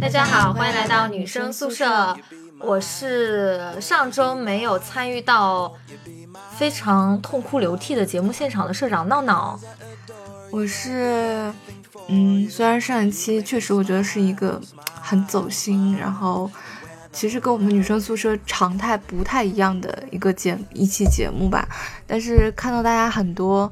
[0.00, 2.16] 大家好，欢迎来到女生宿舍。
[2.60, 5.74] 我是上周没有参与到
[6.56, 9.58] 非常痛哭流涕的节目现场的社长闹闹。
[10.50, 11.52] 我是，
[12.08, 14.60] 嗯，虽然上一期确实我觉得是一个
[15.00, 16.50] 很走心，然后
[17.12, 21.68] 其实跟我们女生宿舍常态不太一样的一个节一期节目吧，
[22.06, 23.70] 但是看到大家很多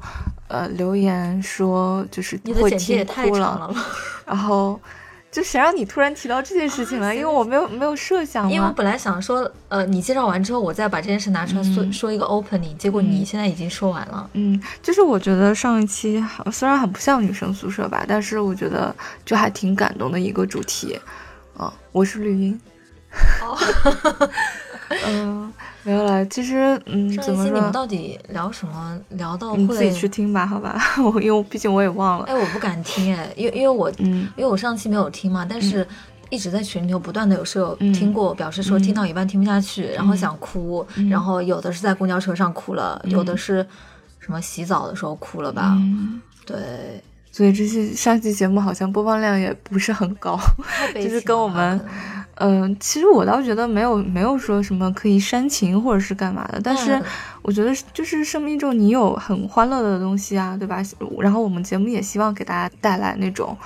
[0.49, 3.73] 呃留言说就是会听哭了，
[4.27, 4.79] 然后。
[5.29, 7.13] 就谁让你突然提到这件事情了？
[7.13, 8.49] 因为我没有没有设想。
[8.49, 12.75] 因为我本来想说，呃，你介绍完之后，我再把这件事拿出来说说一个 opening。
[12.77, 14.27] 结果你现在已经说完了。
[14.33, 18.95] 嗯，就是我觉得上一期虽然很不像女生宿舍吧，但是我觉得
[19.25, 20.99] 就还挺感动的一个主题。
[21.57, 22.61] 啊，我是绿茵。
[23.41, 24.29] 哦。
[25.05, 25.53] 嗯。
[25.87, 27.53] 没有了，其实嗯，怎么说？
[27.55, 28.99] 你们到底聊什么？
[29.11, 32.25] 聊到你自己去听吧，好吧， 我因为毕竟我也忘了。
[32.25, 35.87] 哎，我不敢听哎，因为因为我嗯，因为我上期没有听嘛，但是
[36.29, 43.65] 一直在群里头不断的有舍友听过，表示说听到一半听不下去，然后想哭，然后有的是在公交车上哭了，有的是
[44.19, 45.77] 什么洗澡的时候哭了吧？
[46.45, 50.37] 对，所以这期上期节目好像播放量也不是很高，
[50.93, 51.79] 就是跟我们。
[52.39, 57.01] 嗯，其实我倒觉得没有没有说什么可以煽情或者是干嘛的，但是
[57.41, 60.83] 我觉得就是生命中你有很欢乐的东西啊，对吧？
[61.19, 63.57] 然后我们节目也希望给大家带来那种，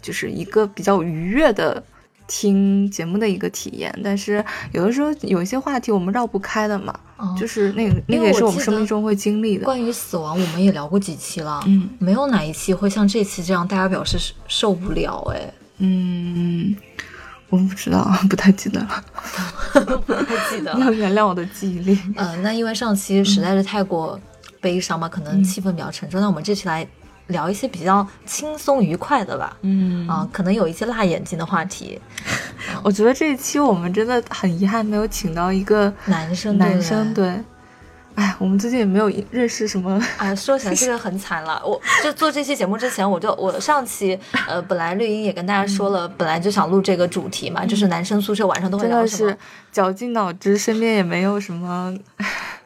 [0.00, 1.82] 就是一个比较愉悦的
[2.28, 3.92] 听节目的一个体验。
[4.04, 6.94] 但是有的时候有一些话题我们绕不开的嘛，
[7.36, 9.64] 就是那个那个也是我们生命中会经历的。
[9.64, 16.76] 关于死亡，我们也聊过几期了，嗯，没有哪一期会像这期这样大家表示受不了，哎，嗯。
[17.50, 19.04] 我不知道， 不太记得了，
[20.06, 20.72] 不太记得。
[20.80, 21.98] 要原谅我的记忆力。
[22.16, 24.18] 呃，那因为上期实在是太过
[24.60, 26.20] 悲伤嘛，可能气氛比较沉重。
[26.20, 26.86] 那我们这期来
[27.26, 29.56] 聊一些比较轻松愉快的吧。
[29.62, 32.00] 嗯啊，可能有一些辣眼睛的话题。
[32.82, 36.56] 我觉得这一期我们真的很遗憾，没有请到一个男生。
[36.56, 37.34] 男生对。
[38.16, 40.00] 哎，我们最近也没有认识什么。
[40.18, 41.60] 哎，说起来这个很惨了。
[41.64, 49.34] 我就做这期节目之前，我就我上期呃，本来绿茵也跟大家说了，本来就想录这个主题嘛，就是男生宿舍晚上都会聊什么。
[49.72, 51.96] 绞尽脑汁，身边也没有什么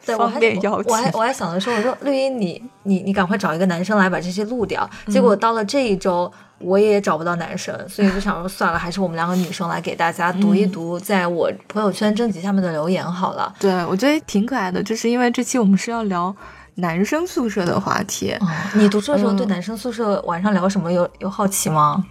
[0.05, 0.91] 方便邀请。
[0.91, 4.89] 我还我还想着说，我说绿茵，你你你赶快找一个男生来把这些录掉。
[5.07, 6.31] 结果到了这一周。
[6.57, 13.53] 我也找不到男生，所以就想说算了，还是我们两个女生来给大家读一读在我朋友圈征集下面的留言好了。
[13.59, 16.33] 对，我觉得挺可爱的，就是因为这期我们是要聊
[16.75, 18.33] 男生宿舍的话题。
[18.73, 22.01] 你读书的时候对男生宿舍晚上聊什么有有好奇吗？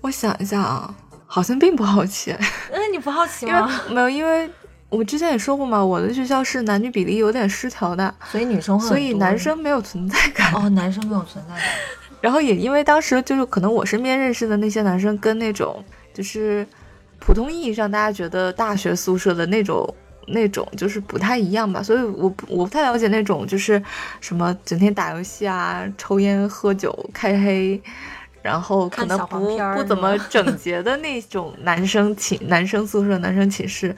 [0.00, 0.92] 我想一下啊，
[1.24, 2.32] 好像并不好奇。
[2.32, 3.70] 嗯，你不好奇吗？
[3.88, 4.50] 没有，因为
[4.94, 10.52] 我之前也说过嘛，我的学校是男女比例有点失调的，所以女生所以男生没有存在感。
[10.54, 11.64] 哦，男生没有存在感。
[12.20, 15.84] 然后也因为当时就是可能我身边认识的那些男生跟那种
[16.14, 16.66] 就是
[17.18, 19.94] 普通意义上大家觉得大学宿舍的那种
[20.28, 23.82] 那种就是不太一样吧，所以我我不太了解那种就是
[24.22, 27.78] 什么整天打游戏啊、抽烟喝酒、开黑，
[28.40, 33.94] 然后可能不不怎么 整洁的那种男生寝男生宿舍男生寝室，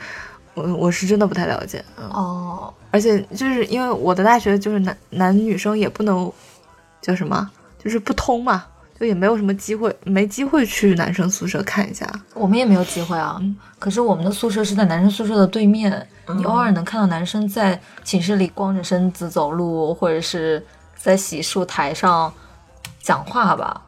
[0.56, 1.84] 我我是真的不太了解。
[1.96, 6.32] 哦，而且就是因为我的大学就是男男女生也不能
[7.00, 7.48] 叫什么。
[7.78, 8.64] 就是不通嘛，
[8.98, 12.04] 就也没有什么机会，没机会去男生宿舍看一下。
[12.34, 13.40] 我们也没有机会啊。
[13.78, 16.04] 可是我们的宿舍是在男生宿舍的对面，
[16.36, 20.60] 你偶尔能看到男生在寝室里光着身子走路，或者是
[20.96, 22.32] 在洗漱台上
[23.00, 23.82] 讲话吧，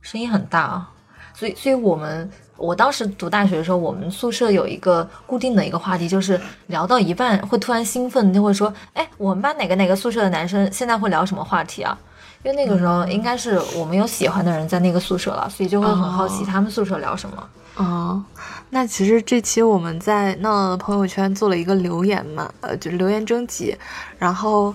[0.00, 0.86] 声音很大。
[1.34, 2.30] 所以，所以我们
[2.62, 11.98] 我当时读大学的时候，我们宿舍有一个固定的一个话题，就是聊到一半会突然兴奋，就会说：“哎，我们班哪个哪个宿舍的男生现在会聊什么话题啊？”
[12.44, 17.48] 因为那个时候应该是我们有喜欢的人在那个宿舍了，所以就会很好奇他们宿舍聊什么。
[17.76, 18.24] 哦，
[18.70, 23.76] 那其实这期我们在闹闹的朋友圈做了一个留言嘛，呃，就是留言征集，
[24.18, 24.72] 然后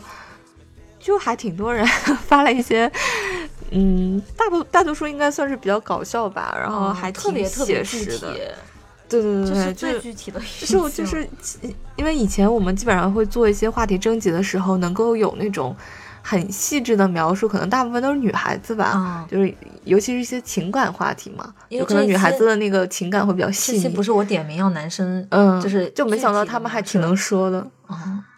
[0.99, 1.85] 就还挺多人
[2.27, 2.91] 发了一些，
[3.71, 7.83] 嗯，大部大多数应该算是比较搞笑吧，然后还特别特别。
[9.09, 11.27] 对对对对，最具体的，就是就是
[11.95, 15.75] 因为以前我们基本上会做一些话题征集的时候，能够有那种。
[16.23, 19.53] 很细致的描述，可能大部分都是女孩子吧，就是
[19.85, 23.87] 尤其是一些情感话题嘛，有可能女孩子的那个情感会比较细腻。
[23.87, 27.65] 不是我点名要男生，嗯，就是就没想到他们还挺能说的。
[27.87, 27.97] 哦，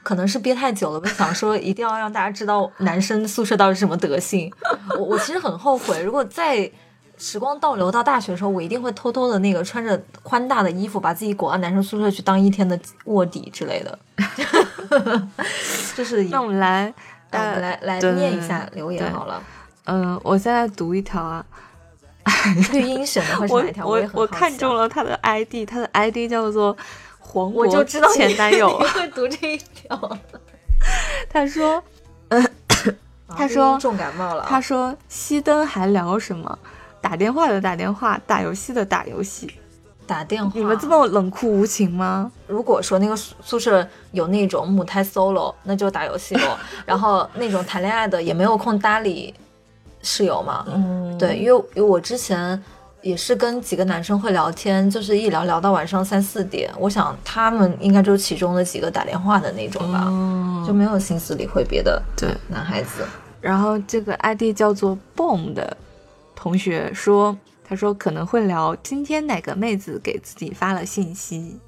[0.10, 4.52] 可能是憋太久了，我想说一定要让大家知道男生宿舍到底是什么德性。
[4.98, 6.68] 我我其实很后悔，如果再
[7.16, 14.00] 时光倒流到大学的时候，我一定会偷偷的那个穿着宽大的衣服，把自己裹到男生宿舍去当一天的卧底之类的。
[15.96, 16.92] 就是那我们来。
[17.32, 19.40] 我们来来念一下留言好了。
[19.86, 21.46] 嗯，我现在读一条啊。
[22.72, 23.86] 绿茵 选的会是哪一条？
[23.86, 26.76] 我我我看中了他的 ID，他的 ID 叫做
[27.32, 30.18] 黄我就知道前男友 会读这一条。
[31.30, 31.84] 他说，
[33.28, 34.46] 他说重感冒了。
[34.50, 36.58] 他说熄灯还聊什么？
[37.02, 39.52] 打电话的打电话，打游戏的打游戏。
[40.08, 42.32] 打电话，你们这么冷酷无情吗？
[42.48, 46.58] 如果说那个宿舍有那种母胎 solo，那就打游戏咯。
[46.86, 49.32] 然后那种谈恋爱的也没有空搭理
[50.02, 50.66] 室友嘛。
[50.68, 52.60] 嗯，对，因为因为我之前
[53.02, 56.72] 也是跟几个男生会聊天，就是一聊聊到晚上三四点。
[56.78, 60.06] 我想他们应该就是其中的几个打电话的那种吧，
[60.66, 63.06] 就没有心思理会别的对男孩子。
[63.42, 65.78] 然后这个 ID 叫做 Boom 的
[66.36, 67.38] 同学说。
[67.72, 71.60] 他说可能会聊今天哪个妹子给自己发了信息，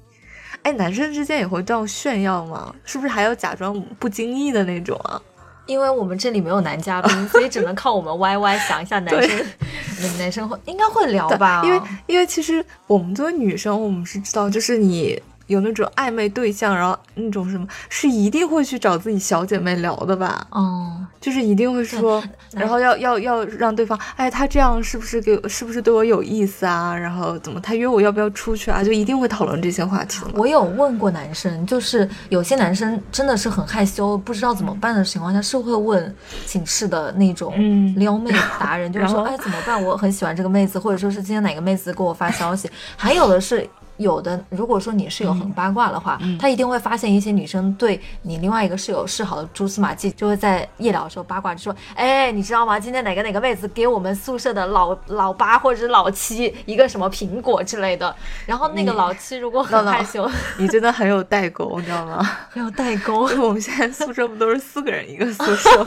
[0.64, 2.74] 哎，男生之间也会这样炫耀吗？
[2.84, 5.22] 是不是还要假装不经意的那种啊？
[5.66, 9.46] 因为我们这里没有男嘉宾， 所以只能靠我们 Y Y 想一下男生，
[10.18, 11.62] 男生会应该会聊吧？
[11.64, 15.20] 因为因为其实我们作为女生，我们是知道，就是你。
[15.52, 20.46] 有那种暧昧对象，然后那种什么是一定会去找自己小姐妹聊的吧？
[20.50, 22.22] 哦，就是一定会说，
[22.52, 26.96] 然后要要要让对方，哎，他这样是不是给是不是对我有意思啊？
[26.96, 28.82] 然后怎么他约我要不要出去啊？
[28.82, 30.30] 就一定会讨论这些话题的。
[30.34, 36.16] 我有问过男生，就是有些男生真的是很害羞，不知道怎么办的情况下，是会问
[36.46, 37.52] 寝室的那种
[37.96, 39.84] 撩妹达人， 就是说，哎，怎么办？
[39.84, 42.70] 我很喜欢这个妹子，或者说是今天哪个妹子给我发消息。
[42.96, 43.68] 还有的是。
[43.98, 52.80] 有的，如果说你室友很八卦的话，他一定会发现一些女生对你另外一个室友示好的蛛丝马迹，就会在夜聊的时候八卦，就说：“哎，你知道吗？
[52.80, 58.14] 今天哪个哪个妹子给我们宿舍的老 老八或者是老七一个什么苹果之类的。”
[58.46, 60.28] 然后那个老七如果很害羞，
[60.58, 62.22] 你真的很有代沟，你知道吗？
[62.50, 63.28] 很 有代沟。
[63.40, 65.84] 我们现在宿舍不都是四个人一个宿舍？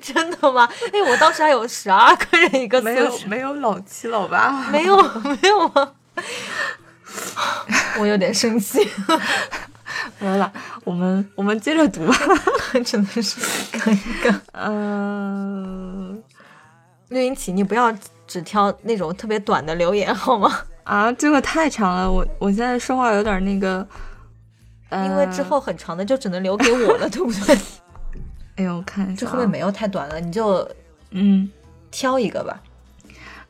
[0.00, 0.68] 真的吗？
[0.92, 5.92] 哎，我当时还有十二个人一个宿舍，没有没有老七老八，没有没有吗？
[7.98, 8.78] 我有点生气。
[10.20, 10.52] 来了，
[10.84, 12.14] 我们我们接着读吧。
[12.84, 13.40] 真的是
[13.78, 14.40] 可以的。
[14.52, 16.22] 嗯，
[17.08, 17.92] 绿茵起，你不要
[18.26, 20.60] 只挑那种特别短的留言好吗？
[20.84, 23.86] 啊，这个太长了，我我现在说话有点那个。
[24.92, 27.56] 因为之后很长的就只能留给我了，对不对？
[28.56, 30.68] 哎呦，我看这后面没有太短了，你就
[31.10, 31.48] 嗯
[31.92, 32.60] 挑一个吧。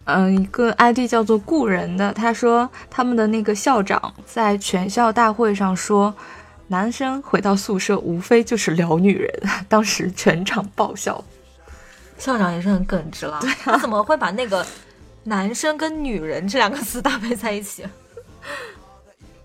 [0.05, 6.13] 嗯，一个 ID 叫做故人的，他说他们的那个校长在全校大会上说，
[6.69, 9.31] 男生回到宿舍无非就是聊女人，
[9.69, 11.23] 当时全场爆笑。
[12.19, 14.67] 校长也是很耿直了，他怎么会把那个
[15.25, 17.85] 男生跟女人这两个词搭配在一起？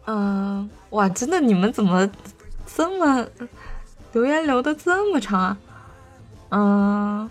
[0.08, 2.10] 嗯，哇，真的，你们怎么
[2.76, 3.26] 这么
[4.14, 5.58] 留言留的这么长啊？
[6.50, 7.30] 嗯，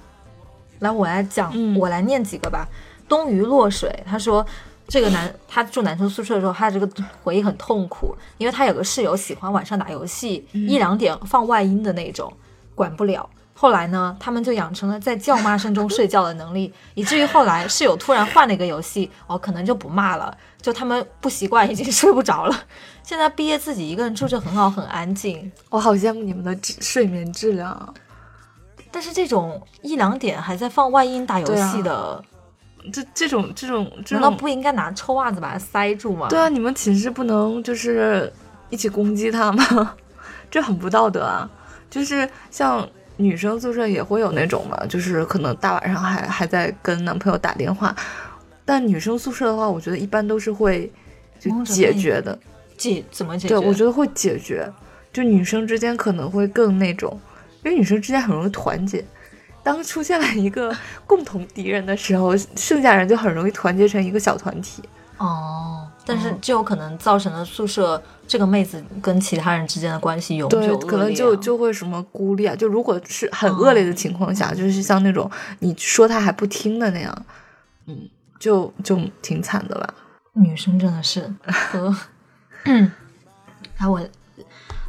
[0.78, 2.68] 来，我来讲，我来念几个吧。
[3.14, 4.44] 东隅落水，他说，
[4.88, 6.88] 这个男他住男生宿舍的时候，他这个
[7.22, 12.32] 回忆很痛苦，因为他有个室友喜欢晚上打游戏，一两点放外音的那种，
[12.74, 13.28] 管不了。
[13.56, 22.64] 后来呢，他们就养成了在叫骂声中睡觉的能力， 以至于后来室友突然换了一个游戏，哦，可能就不骂了，就他们不习惯，已经睡不着了。
[23.04, 25.50] 现在毕业自己一个人住着很好，很安静。
[25.70, 27.94] 我好羡慕你们的睡眠质量，
[28.90, 32.22] 但是这种一两点还在放外音打游戏的。
[32.92, 36.28] 这这种这种，难道不应该拿臭袜子把它塞住吗？
[36.28, 38.32] 对啊，你们寝室不能就是
[38.70, 39.94] 一起攻击他吗？
[40.50, 41.50] 这很不道德啊！
[41.90, 47.94] 就是像女生宿舍也会有那种嘛，就是可能大晚上还还在跟男朋友打电话。
[48.64, 50.90] 但女生宿舍的话，我觉得一般都是会
[51.38, 52.38] 就解决的。
[52.76, 53.54] 解怎么解决？
[53.54, 54.70] 对，我觉得会解决。
[55.12, 57.20] 就女生之间可能会更那种，
[57.62, 59.04] 因为女生之间很容易团结。
[59.64, 60.72] 当出现了一个
[61.06, 64.82] 共同敌人的时候，剩下人就很容易团结成一个小团体。
[65.16, 72.54] 哦，但是就有可能造成了宿舍这个妹子跟其他人之间的关系永久可能就就会什么孤立啊。
[72.54, 75.30] 就如果是很恶劣的情况下，就是像那种
[75.60, 77.26] 你说她还不听的那样，
[77.86, 79.94] 嗯，就就挺惨的吧。
[80.32, 81.96] 女生真的是和，
[83.78, 84.00] 来我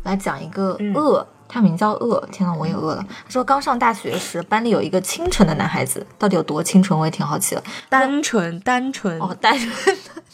[0.03, 1.25] 来讲一个恶。
[1.55, 3.05] 他名叫饿，天呐，我也饿了。
[3.07, 7.63] 他说刚上大学时，班里有一个清纯的男孩子，到底有多清纯，我也挺好奇的。
[7.87, 10.24] 单纯，单纯，哦，单纯，单纯。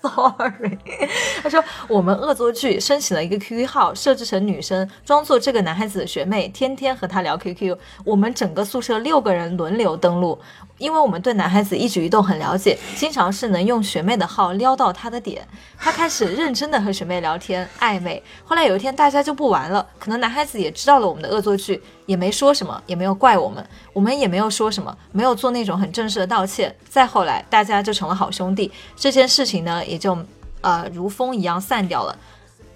[0.16, 0.78] Sorry，
[1.42, 7.76] 他说我们恶作剧申请了一个 QQ 号，设置成女生，装作这个男孩子的学妹，天天和他聊 QQ。
[8.04, 10.38] 我们整个宿舍六个人轮流登录。
[10.78, 15.46] 因为我们对男孩子一举一动很了解，经常是能用学妹的号撩到他的点。
[15.76, 18.22] 他开始认真的和学妹聊天暧昧。
[18.42, 26.74] 后来有一天大家就不玩了，可能男孩子也知道了我们的恶作剧，也没说什么，也没有怪我们，我们也没有说什么，没有做那种很正式的道歉。
[26.88, 30.18] 再后来大家就成了好兄弟，这件事情呢也就
[30.60, 32.18] 呃如风一样散掉了。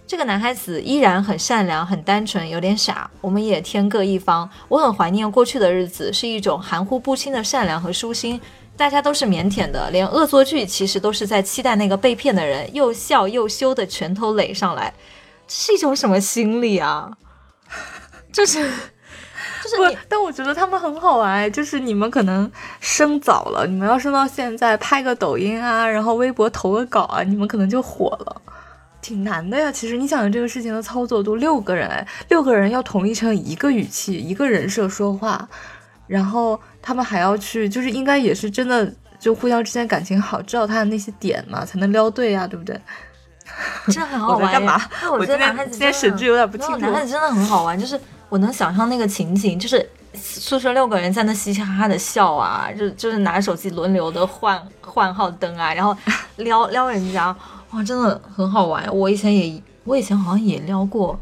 [0.07, 3.11] 这个男孩子依然很善良、很单纯，有点傻。
[3.21, 4.49] 我们也天各一方。
[4.69, 8.41] 我很怀念过去的日子，是一种含糊不清的善良和舒心。
[8.77, 14.95] 大家都是腼腆的，连恶作剧其实都是在期待那个被骗的人又笑又羞的拳头垒上来。
[15.49, 17.11] 这是一种什么心理啊？
[18.33, 18.71] 就是，
[19.65, 19.99] 就是你。
[20.09, 28.43] 但我觉得他们很好玩，就是你们可能生早了，你们要生到现在，拍个抖音啊，然后微博投个稿啊，你们可能就火了。
[29.01, 35.49] 挺难的呀，其实你想这个事情的操作度，六个人哎，六个人要统一成一个语气、一个人设说话，
[36.07, 42.81] 然后他们还要去，就是应该也是真的，就互相之间感情好，知道他的那些点嘛，才能撩对呀，对不对？
[43.89, 44.51] 真的很好玩。
[44.51, 44.81] 干嘛？
[45.13, 46.79] 我觉得男孩子今天审剧有点不清楚。
[46.79, 55.97] 男孩子真的很好玩，就是我能想象那个情景，就是宿舍六个人在那嘻嘻哈哈的笑啊，就就是拿手机轮流的换 换号灯啊，然后
[56.37, 57.35] 撩 撩人家。
[57.71, 58.87] 哇，真的很好玩！
[58.97, 61.19] 我以前也，我以前好像也撩过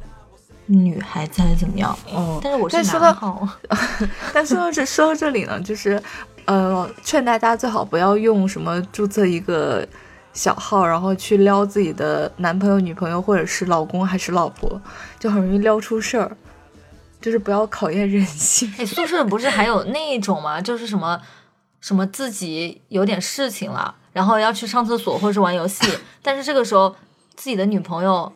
[0.67, 1.97] 女孩子，还是怎么样？
[2.13, 3.49] 哦，但是我是男号。
[4.35, 5.99] 但说到这，说到这里呢，就是，
[6.45, 9.89] 呃，劝大家最好不要用什么注册一个
[10.35, 14.79] 小号，然后去撩自己的男朋友、女朋友，或者是老公还是老婆，
[15.19, 16.37] 就很容易撩出事儿。
[17.23, 18.71] 就是不要考验人性。
[18.77, 20.61] 哎，宿舍不是还有那种吗？
[20.61, 21.19] 就是什么
[21.81, 23.95] 什么自己有点事情了。
[24.13, 26.95] 然后要去上厕所或者是玩游戏， 但是这个时候
[27.35, 28.31] 自己的女朋友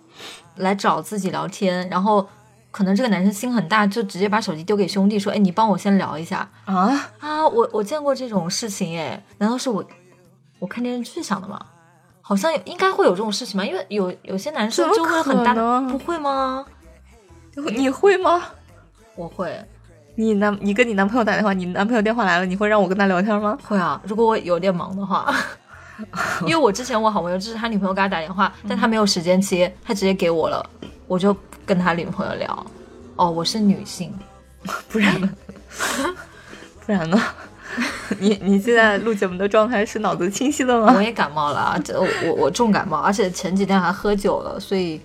[0.55, 2.27] 来找自己聊天，然后
[2.71, 9.85] 可能这个男生心很大，就直接把手机丢给兄弟说：“哎，你帮我先聊一下啊啊！”我我见过这种事情，哎，难道是我
[10.59, 11.61] 我看电视剧想的吗？
[12.23, 15.53] 好像应该会有这种事情吧，因为有有些男生就会很大，
[15.83, 16.65] 不会吗？
[17.75, 18.43] 你会吗？
[19.17, 19.53] 我会。
[20.15, 23.59] 你男，你跟你男朋友打电话，你男朋友电话来了，你会让我跟他聊天吗？
[23.63, 25.35] 会啊，如果我有点忙的话。
[26.43, 30.65] 因为我之前我好朋友就是他女朋友给他打电话，但他没有时间接，他直接给我了，
[31.07, 32.67] 我就跟他女朋友聊。
[33.17, 34.13] 哦，我是女性，
[34.89, 35.31] 不然呢？
[36.85, 37.19] 不然呢？
[38.19, 40.93] 你你现在录节目的状态是脑子清晰的吗？
[40.97, 45.01] 我也感冒了啊，这我我重感冒，而且前几天还喝酒了，所以。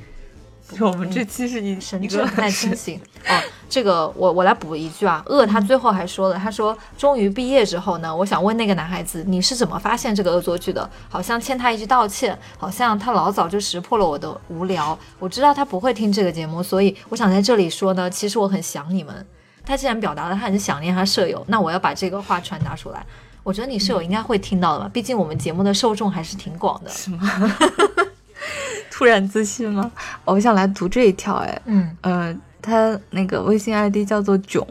[0.80, 3.42] 我们这期是你神志不太清醒 哦。
[3.70, 10.90] 这个我我来补一句啊，恶他最后还说了，他说终于毕业之后呢，我想问那个男孩子，你是怎么发现这个恶作剧的？
[11.08, 14.98] 好像欠他一句道歉，好像他老早就识破了我的无聊。
[15.20, 19.26] 我知道他不会听这个节目，所以我想在这里说呢，其实我很想你们。
[19.64, 23.06] 他既然表达了他很想念他舍友，那我要把这个话传达出来。
[23.44, 26.90] 我觉得你舍友应该会听到的吧，毕竟我们节目的受众还是挺广的。
[26.90, 27.58] 是吗？
[28.92, 29.92] 突然自信吗？
[30.26, 34.66] 我想来读这一条，哎，嗯呃，他那个微信 ID 叫做囧，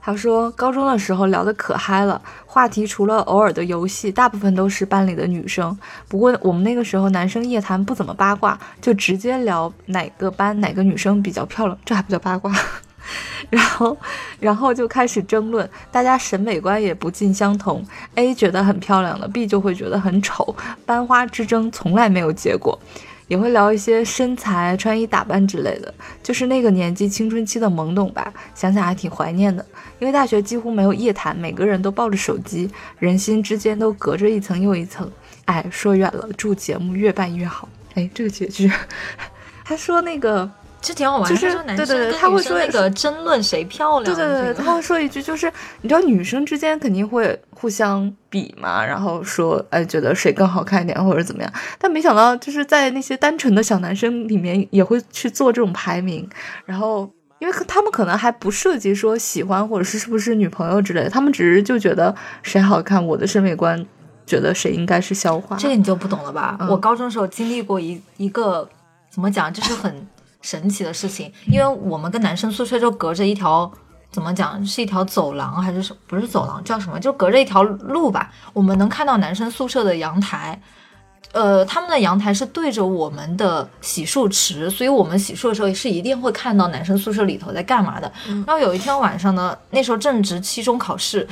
[0.00, 5.76] 他说高中的时候聊得可嗨了，话题除了偶尔的游戏，大部分都是班里的女生。
[6.08, 12.52] 不过我们那个时候男生夜谈不怎么八卦，就直接聊哪个班哪个女生比较漂亮，这还不叫八卦。
[13.50, 13.96] 然后，
[14.38, 20.54] 然后就开始争论，大家审美观也不尽相同，A 觉得很漂亮的，B 就会觉得很丑，
[20.86, 22.78] 班花之争从来没有结果。
[23.28, 29.64] 也会聊一些身材、穿衣打扮之类的，就是那个年纪青春期的懵懂吧，想想还挺怀念的。
[29.98, 35.10] 因为大学几乎没有夜谈，每个人都抱着手机，人心之间都隔着一层又一层。
[35.44, 37.68] 哎，说远了，祝节目越办越好。
[37.94, 38.70] 哎，这个结局，
[39.64, 40.50] 他说那个。
[40.82, 56.28] 这挺好玩，就是对对对，他会说那个争论谁漂亮，对对对，他会说一句，就是你知道女生之间肯定会互相比嘛，然后说哎觉得谁更好看一点或者怎么样，但没想到就是在那些单纯的小男生里面也会去做这种排名，
[56.66, 57.08] 然后
[57.38, 62.12] 因为他们可能还不涉及说喜欢或者是是不是女朋友之类的，他们只是就觉得
[62.42, 63.86] 谁好看，我的审美观
[64.26, 66.58] 觉得谁应该是消化，这个你就不懂了吧？
[66.68, 68.68] 我高中时候经历过一一个
[69.08, 70.08] 怎么讲，就是很。
[70.42, 73.70] 神奇的事情，因为我们跟男生宿舍就隔着一条，
[74.10, 75.96] 怎么讲，是一条走廊还是什？
[76.06, 77.00] 不是走廊，叫什么？
[77.00, 78.30] 就隔着一条路吧。
[78.52, 80.60] 我们能看到男生宿舍的阳台，
[81.32, 88.12] 呃，他们的阳台是对着我们的洗漱池，所以我们洗漱的时候是一定会看到男生宿舍里头在干嘛的。
[88.26, 91.26] 然后有一天晚上呢，那时候正值期中考试，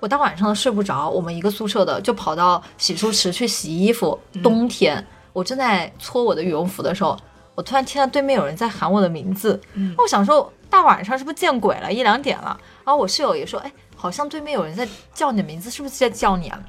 [0.00, 4.18] 我大晚上睡不着，我们一个宿舍的就跑到洗漱池去洗衣服。
[4.42, 7.16] 冬天，我正在搓我的羽绒服的时候。
[7.58, 9.60] 我突然听到对面有人在喊我的名字，
[9.96, 11.92] 我想说大晚上是不是见鬼了？
[11.92, 12.56] 一两点了。
[12.84, 16.60] 然后我室友也说，哎，好像对面有人在叫你的名字，是不是在叫你啊？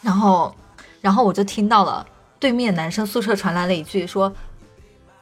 [0.00, 0.54] 然后，
[1.02, 2.06] 然后我就听到了
[2.40, 4.32] 对面男生宿舍传来了一句说：“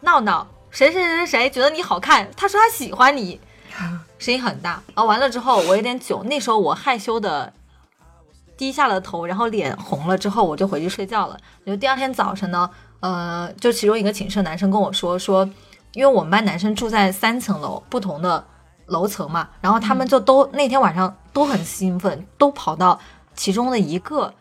[0.02, 2.30] 闹闹，谁谁谁谁谁觉得你好看？
[2.36, 3.40] 他说他喜欢你。
[4.20, 4.80] ”声音很大。
[4.94, 7.52] 然后完了之后，我有点囧，那时候我害羞的
[8.56, 11.36] 低下了头，然后脸红了之后，我就回去睡觉了。
[11.64, 12.70] 然后第二天早晨呢，
[13.06, 15.48] 呃，就其中一个寝室男生跟我说说，
[15.92, 18.44] 因为我们班男生住在三层楼不同的
[18.86, 22.98] 楼层嘛，然后他们就都那天晚上都很兴奋，都跑到
[23.36, 24.34] 其中的一个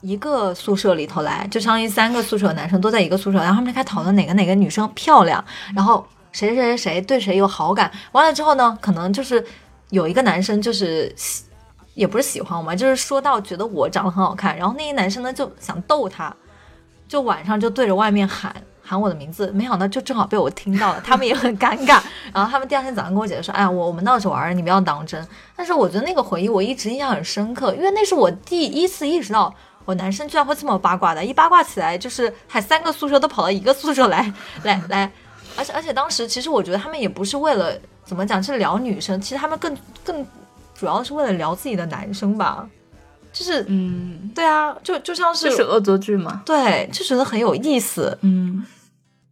[0.00, 6.06] 一个宿舍里头来，就相当于三个宿舍的男生都在一个宿舍，然后他们就开始讨论哪个哪个女生漂亮，然后。
[6.30, 7.90] 谁谁谁谁对谁有好感？
[8.12, 9.42] 完了之后呢，可能就是
[9.88, 11.44] 有一个男生就是喜，
[11.94, 16.32] 也不是喜欢我嘛，就是说到觉得我长得很好看，然后那些男生呢就想逗他，
[17.08, 22.00] 就晚上就对着外面喊喊我的名字，没想到就正好被我听到了，他们也很尴尬。
[22.32, 29.52] 然后他们第二天早上跟我姐姐说：“哎呀，我我们闹着玩，你不要当真。”但是我觉得那个回忆我一直印象很深刻，因为那是我第一次意识到，
[29.84, 35.10] 我男生居然会这么八卦的，一八卦起来就是还三个宿舍都跑到一个宿舍来来来。
[35.56, 37.72] 而且而且当时其实我觉得他们也不是为了
[38.04, 40.24] 怎么讲，是聊女生，其实他们更更
[40.74, 42.68] 主要是为了聊自己的男生吧，
[43.32, 48.64] 就是嗯，对啊，就就像是是恶作剧嘛，对，就觉得很有意思，嗯，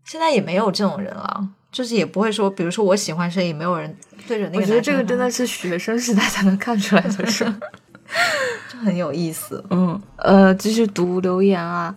[0.04, 3.96] 现在也没有这种人了，就是也不会说，比如说我喜欢谁，也没有人
[4.28, 4.60] 对着那个。
[4.60, 7.44] 我觉得这个真的是学生时代才能看出来的事，
[8.72, 11.94] 就很有意思，嗯呃，继续读留言啊。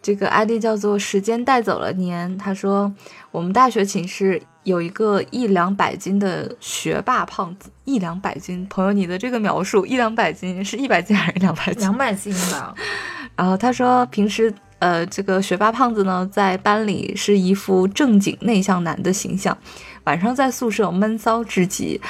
[0.00, 2.36] 这个 ID 叫做“时间带走了年”。
[2.38, 2.92] 他说
[3.30, 8.66] ：“我们大学寝室有一个一两百斤的学霸胖子，一两百斤。
[8.68, 11.80] 朋友，你的这个描述，一两百斤是一百斤还是两百斤？
[11.80, 12.74] 两百斤吧。
[13.36, 19.56] 然后他说，平时呃，这个学霸胖子呢，在班里是一副正经内向男的形象，
[20.04, 22.00] 晚上在宿舍闷骚至极，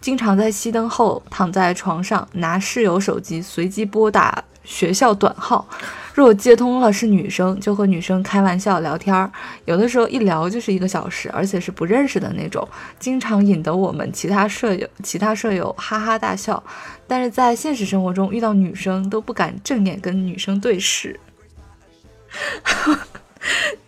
[0.00, 5.66] 经常在熄灯后躺在床上，拿室友手机随机拨打学校短号。”
[6.12, 9.30] 若接通了是女生，就和女生开玩笑聊天儿，
[9.64, 16.62] 有的时候一聊就是一个小时，而且是不认识的那种，经常引得我们其他舍友、其他舍友哈哈大笑。
[17.06, 21.18] 但是在现实生活中遇到女生都不敢正眼跟女生对视，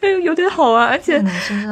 [0.01, 1.23] 哎， 有点好玩，而且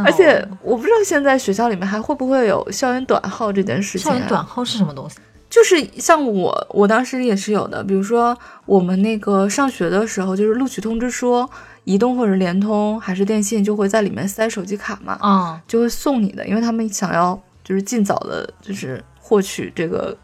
[0.05, 4.11] 而且我不知道现在学校里面还会不会有校园短号这件事情。
[4.11, 5.17] 校园短号是什么东西？
[5.51, 7.83] 就是像我，我当时也是有的。
[7.83, 11.45] 比如说，我们那个上学的时候，就是录取通知书，
[11.83, 20.17] 移动或者联通还是电信，就会在里面塞手机卡嘛，啊，就会送你的，因为他们想要就是尽早的，就是获取这个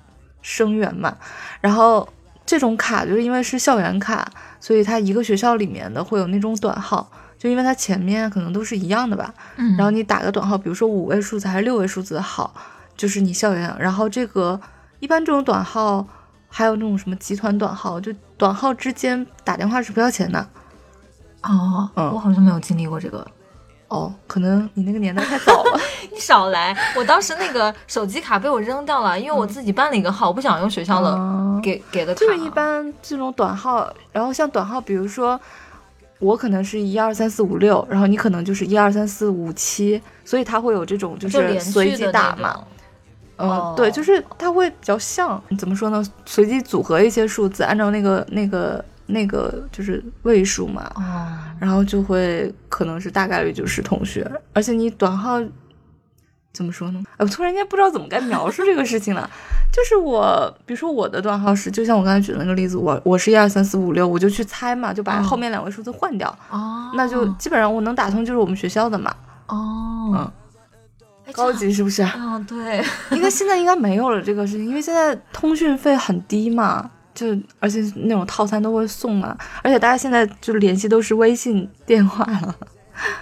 [0.42, 1.16] 生源嘛。
[1.60, 2.08] 然后
[2.46, 9.34] 这种卡就是因为是校园卡，所以它一个学校里面的会有那种短号，就因为它前面可能都是一样的吧。
[9.56, 12.54] 嗯，然后你打个短号，比如说五位数字还是六位数字好，
[12.96, 13.74] 就是你校园。
[13.80, 14.60] 然后这个。
[15.00, 16.06] 一般这种短号，
[16.48, 20.38] 还有那种什么集团短号，就短号之间打电话是不要钱的。
[21.42, 23.26] 哦，嗯，我好像没有经历过这个。
[23.88, 25.80] 哦，可能你那个年代太早了。
[26.10, 32.18] 你少来，我当时那个手机卡被我扔掉了，因为我自己办了一个号，我不想用学校的给给的卡。
[32.18, 35.40] 就是一般这种短号，然后像短号，比如说
[36.18, 42.64] 我可能是一二三四五六，然后你可能就是一二三四五七，所以它会有这种就是随机打嘛。
[43.38, 46.02] 嗯，对，就是它会比较像，怎么说呢？
[46.24, 50.90] 随机组合一些数字，按照那个、那个、那个就是位数嘛。
[50.94, 51.02] 哦。
[51.58, 55.40] 然后就会可能是大概率就是同学，而且你短号
[56.52, 57.02] 怎么说呢？
[57.12, 59.28] 哎，我突然间不知道怎么该描述这个事情了。
[59.72, 66.28] 就是我，比如说我的短号是，就像我刚才举的那个例子，我我是一二三四五六，我就去猜嘛，就把后面两位数字换掉。
[66.50, 66.90] 哦。
[66.94, 69.14] 那就基本上我能打通，就是我们学校的嘛。
[69.48, 70.10] 哦。
[70.14, 70.32] 嗯。
[71.32, 72.02] 高级是不是？
[72.16, 82.54] 嗯，对， 应该现在应该没有了这个事情，因为现在通讯费很低嘛，就而且那种套餐都会送嘛，而且大家现在就联系都是微信电话了。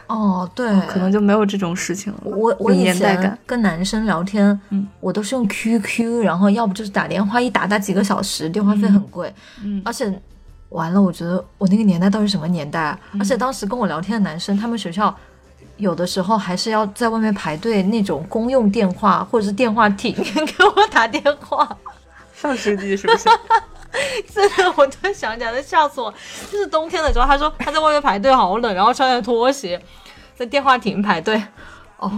[0.06, 2.20] 哦，对， 可能就没有这种事情了。
[2.22, 10.12] 我我以前跟男生聊天，嗯，我都是用 QQ，然后要不就是打电话，一打打几个小时，电话费很贵，嗯，而且
[10.68, 12.98] 完了，我觉得我那个年代到底什么年代啊？
[13.18, 15.12] 而且当时跟我聊天的男生，他们学校。
[15.76, 21.68] 有的时候还是要在外面排队那种公用电话或者是电话亭 给我打电话，
[22.34, 23.28] 上世纪是不是？
[24.32, 26.12] 真的，我突然想起来，吓死我！
[26.50, 29.80] 就是冬天的时候，他说他在外面排队好冷，然后穿着拖鞋
[30.36, 31.40] 在电话亭排队。
[31.98, 32.08] 哦，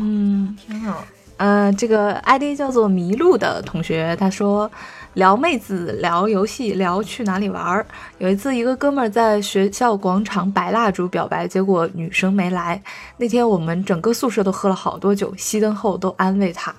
[0.58, 0.96] 天呐，
[1.36, 4.70] 呃，这个 ID 叫做迷路的同学，他说。
[5.16, 7.86] 聊妹子，聊游戏，聊去哪里玩儿。
[8.18, 12.78] 有一次，一个哥们儿在学校广场摆蜡烛表白，结果女生没来。
[13.16, 16.74] 那天我们整个宿舍都喝了好多酒，熄灯后都安慰他。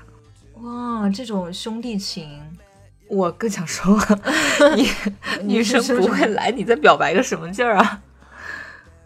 [0.61, 2.29] 哇，这种兄弟情，
[3.09, 3.99] 我更想说，
[4.75, 4.87] 你
[5.41, 7.99] 女生不会来，你在表白个什么劲儿啊？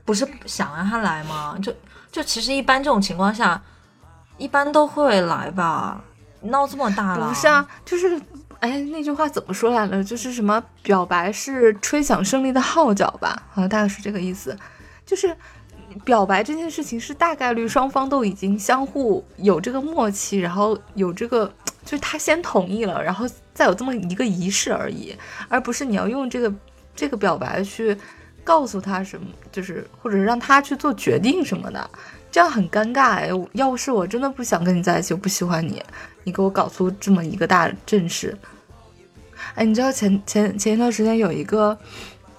[0.04, 1.58] 不是想让他来吗？
[1.64, 1.74] 就
[2.12, 3.64] 就其实一般这种情况下，
[4.42, 6.04] 一般都会来吧。
[6.42, 7.30] 闹这么大了？
[7.30, 8.20] 不是啊，就是
[8.60, 10.04] 哎，那句话怎么说来了？
[10.04, 13.44] 就是什么表白是吹响胜利的号角吧？
[13.52, 14.58] 好像大概是这个意思。
[15.06, 15.36] 就是
[16.04, 21.52] 表白这件事情是大概率双方都已经相互有这个默契，然后有这个。
[21.84, 23.26] 就是他先同意了，然后
[23.56, 25.18] 再有这么一个仪式而已，
[25.50, 26.54] 而不是你要用这个
[26.96, 27.98] 这个表白去
[28.44, 31.90] 告诉他什么，就是或者让他去做决定什么的，
[32.32, 33.30] 这样很尴尬哎。
[33.54, 35.84] 要是我真的不想跟你在一起，我不喜欢你，
[36.24, 38.36] 你给我搞出这么一个大阵势，
[39.54, 41.78] 哎，你知道前前前一段时间有一个，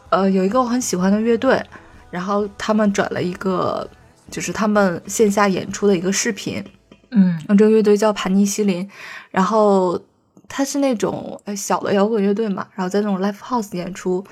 [0.08, 1.62] 呃，有一个我很喜欢的乐队，
[2.10, 3.88] 然后他们转了一个，
[4.30, 6.64] 就是他们线下演出的一个视频。
[7.10, 8.88] 嗯，这个乐队叫盘尼西林，
[9.30, 10.00] 然后
[10.48, 14.24] 他是那种小的摇滚乐队嘛，然后在那种 live house 演出，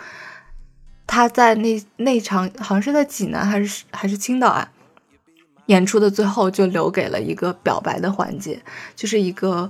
[1.07, 4.67] 他在那那场好像是在济南还是还是青岛啊，
[5.71, 8.61] 演出的最后就留给了一个表白的环节，
[8.95, 9.69] 就是一个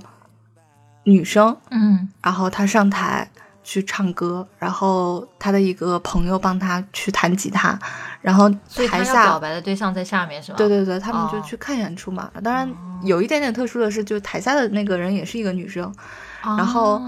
[1.03, 3.29] 女生，嗯，然后她上台。
[3.63, 7.77] 去唱歌，然后她的一个朋友帮她去弹吉他，
[8.19, 8.49] 然后
[8.89, 10.57] 台下表白的对象在下面是吗？
[10.57, 12.29] 对对对，他们就去看演出嘛。
[12.43, 12.67] 当然
[13.03, 15.93] 有一点点特殊的是，就台下的那个人也是一个女生，
[16.41, 16.99] 然后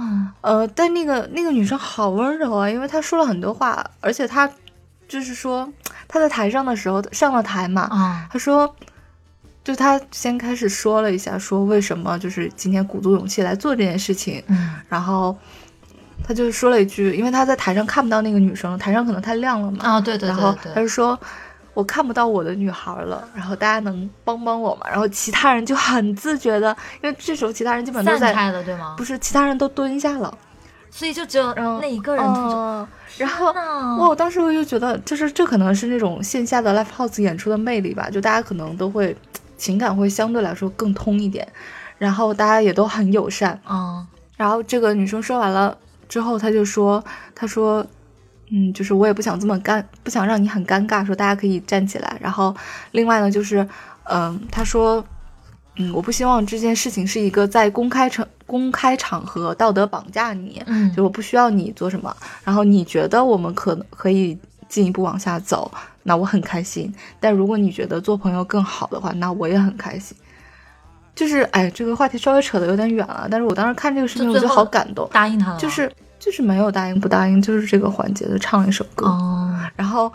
[0.41, 4.47] 呃，但那个那个女生好温柔啊，因为她说了很多话，而且她
[5.07, 5.71] 就是说
[6.07, 8.75] 他在台上的时候上了台嘛，他说
[9.63, 15.35] 就他先开始说了一下，说为什么就是今天鼓足勇气来做这件事情，嗯，然后。
[16.25, 19.79] 他就说了一句，因为他在台上看不到那个女生，台上可能太亮了嘛。
[19.83, 20.29] 啊，对对对。
[20.29, 21.19] 然后他就说
[21.75, 28.95] ：“我看不到我的女孩了，然后大家能帮帮我吗？”然后其他人就很自觉的，因为这时候其他人基本都在散开了，对吗？
[28.97, 30.33] 不是，其他人都蹲下了，
[30.93, 32.23] 所以就只有那一个人。
[33.17, 39.15] 然后哇，我当时我就觉得，就是这可能是那种线下的 live house 演出的魅力吧，就大家可能都会
[39.57, 41.47] 情感会相对来说更通一点，
[41.97, 43.59] 然后大家也都很友善。
[43.67, 44.05] 嗯。
[44.37, 45.75] 然后这个女生说完了。
[46.09, 47.03] 之后她就说
[47.33, 47.83] ：“她说，
[48.51, 51.03] 嗯，就是我也不想这么尴，不想让你很尴尬。
[51.03, 52.17] 说大家可以站起来。
[52.21, 52.55] 然后，
[52.91, 53.67] 另外呢，就是，
[54.03, 55.03] 嗯，她说，
[55.77, 60.61] 嗯，我不希望这件事情是一个在公开场公开场合道德绑架你。
[60.67, 62.15] 嗯，就我不需要你做什么。
[62.43, 64.37] 然后你觉得我们可能可以
[64.69, 65.71] 进一步往下走，
[66.03, 66.93] 那我很开心。
[67.19, 70.15] 但如果你觉得做朋友更好的话，那我也很开心。”
[71.15, 79.05] 就是，哎，这个话题稍微扯得有点远了，但是我当时看这个视频，我就好感动，答应他了，就是就是没有答应不答应，就是这个环节就唱了一首歌，
[79.75, 80.11] 然后，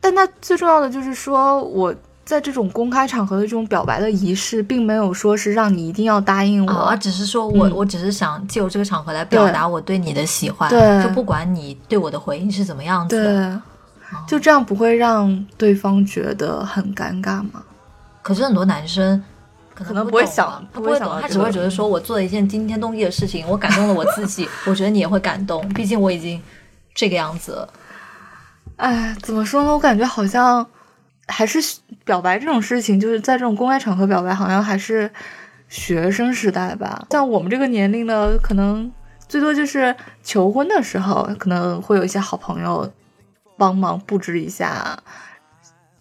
[0.00, 13.62] 但他最重要的就是说，我在这种公开场合的这种表白的仪式，并没有说是让你一定要答应我，而只是说我我只是想借由这个场合来表达我对你的喜欢，对，就不管你对我的回应是怎么样子的，
[14.26, 17.62] 就这样不会让对方觉得很尴尬吗？
[18.22, 19.22] 可是很多男生。
[19.76, 26.40] 可能不会想，他不会懂，他只会觉得说，我做了一件惊天动地的事情， 我感动了我自己，我觉得你也会感动，毕竟我已经
[26.94, 27.68] 这个样子了。
[28.76, 29.72] 哎，怎么说呢？
[29.72, 30.64] 我感觉好像
[31.26, 31.58] 还是
[32.04, 35.10] 表白这种事情，就是在这种公开场合表白，好像还是
[35.68, 37.06] 学生时代吧。
[37.10, 38.90] 像我们这个年龄呢，可能
[39.28, 42.90] 最多就是求婚的时候，可能会有一些好朋友
[43.56, 44.98] 帮忙布置一下，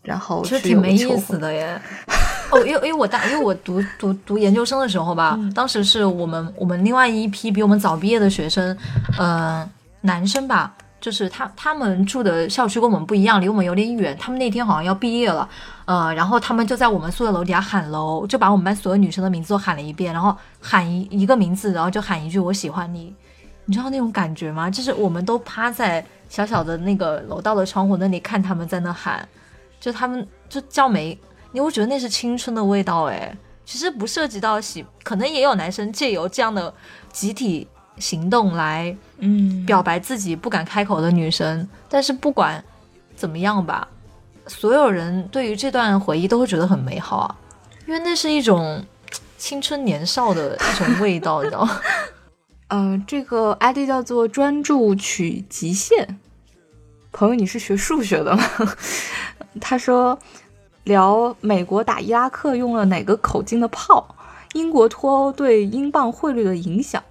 [0.02, 1.82] 然后其实挺没意思的耶。
[2.52, 8.78] 哦，因为因为我大，因为我读读读研究生的时候吧，当时是我们我们另外一批比我们早毕业的学生，
[9.18, 9.68] 呃，
[10.02, 10.72] 男生吧，
[11.04, 14.18] 就是他他们住的校区跟我们不一样，离我们有点远。
[14.18, 15.46] 他们那天好像要毕业了，
[15.84, 23.14] 呃，然后他们就在我们宿舍楼底下喊楼，就把我们班所有女生的名字都喊了一遍，然后喊一一个名字，然后就喊一句“我喜欢你”，
[23.66, 24.70] 你知道那种感觉吗？
[24.70, 29.28] 就是我们都趴在小小的那个楼道的窗户那里看他们在那喊，
[29.82, 31.20] 就他们就叫没。
[31.52, 36.74] 你会觉得那是青春的味道哎，其实不涉及到喜，可能也有男生借由这样的
[37.12, 37.68] 集体
[38.00, 41.68] 行动来，嗯，表白自己不敢开口的女生。
[41.90, 42.64] 但是不管
[43.16, 43.88] 怎么样吧，
[44.48, 47.36] 所有人对于这段回忆都会觉得很美好啊，
[47.88, 48.84] 因为那是一种
[49.38, 51.80] 青春年少的一种味道，你知道吗？
[52.70, 56.20] 嗯， 这个 ID 叫做专注取极限。
[57.12, 58.44] 朋友，你是学数学的吗？
[59.62, 60.20] 他说。
[60.86, 64.06] 聊美国打伊拉克用了哪个口径的炮？
[64.52, 67.02] 英国脱欧对英镑汇率的影响。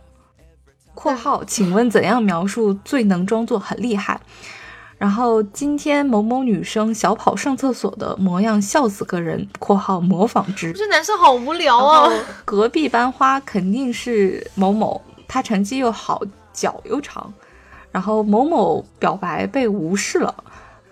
[0.95, 4.21] 括号，请问怎样描述最能装作很厉害？
[4.99, 9.49] 然后今天某某女生小跑上厕所的模样笑死个人。
[9.59, 10.73] 括号模仿之。
[10.73, 12.09] 这男生好无聊啊！
[12.45, 15.03] 隔壁班花肯定是某某。
[15.27, 17.33] 他成绩又好，脚又长，
[17.91, 20.33] 然后某某表白被无视了。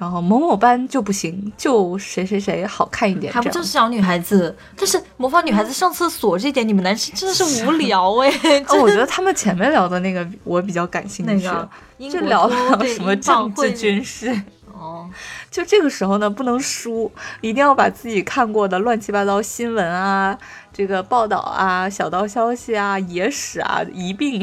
[0.00, 4.56] 然后某某班就不行，就谁谁谁好看一点，还不就是小女孩子？
[4.74, 8.30] 但是模仿女孩子上厕所这点，你们男生真的是无聊 哎。
[8.68, 14.34] 哦我觉得他们前面聊的那个我比较感兴趣，就聊了什么政治军事。
[14.72, 15.06] 哦，
[15.50, 20.38] 就这个时候呢，不能输，一定要把自己看过的乱七八糟新闻啊、
[20.72, 24.42] 这个报道啊、小道消息啊、野史啊一并。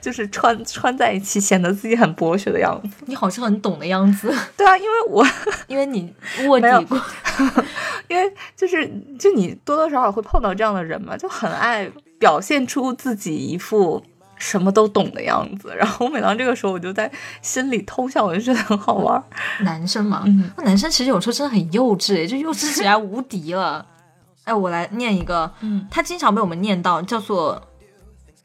[0.00, 3.04] 就是穿穿在一起，显得自己很博学的样子。
[3.06, 4.34] 你好像很懂的样子。
[4.56, 5.26] 对啊，因为我
[5.66, 6.12] 因为你
[6.46, 7.00] 卧底过，
[8.08, 8.86] 因为就是
[9.18, 14.02] 就你多多少少会碰到这样的人嘛，就很爱表现出自己一副
[14.36, 15.74] 什么都懂的样子。
[15.76, 19.22] 然后每当这个时候，我就在心里偷笑，我就觉得很好玩。
[19.60, 20.24] 男生嘛，
[20.56, 23.86] 那男生其实有时候真的很幼稚，就幼稚起来无敌了。
[24.44, 27.62] 哎，我来念一个，嗯，他经常被我们念到，叫做。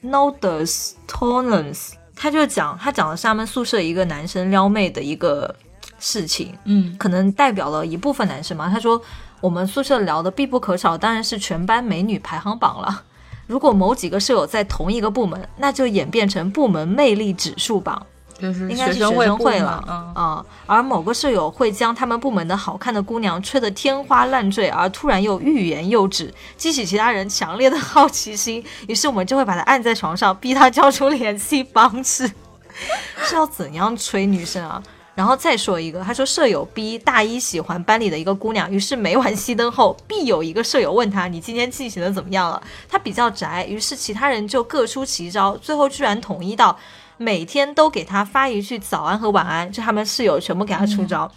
[0.10, 5.56] Nodes tolerance，他就讲，他讲的是他们宿舍一个男生撩妹的一个
[6.00, 8.70] 事情，嗯，可能代表了一部分男生嘛。
[8.70, 9.02] 他说，
[9.42, 13.04] 我们宿舍聊的必不可少，当然是全班美女排行榜了。
[13.48, 18.06] 如果某几个舍友在同一个部门，那就演变成部门魅力指数榜。
[18.40, 32.30] 就是应该是学生会了，啊，而某个舍友会将他们部门的好看的姑娘吹得天花乱坠，而突然又欲言又止，激起其他人强烈的好奇心，于是我们就会把他按在床上，逼他交出联系方式，
[33.26, 34.84] 是要怎样吹女生啊？
[35.16, 42.62] 然后再说一个，他说舍友 B 大一喜欢班里的一个姑娘，于是每晚熄灯后，必有一个舍友问他你今天进行的怎么样了？
[42.88, 46.78] 他比较宅，于是其他人就各出奇招，最后居然统一到。
[47.18, 51.32] 每天都给他发一句早安和晚安，就他们室友全部给他出招。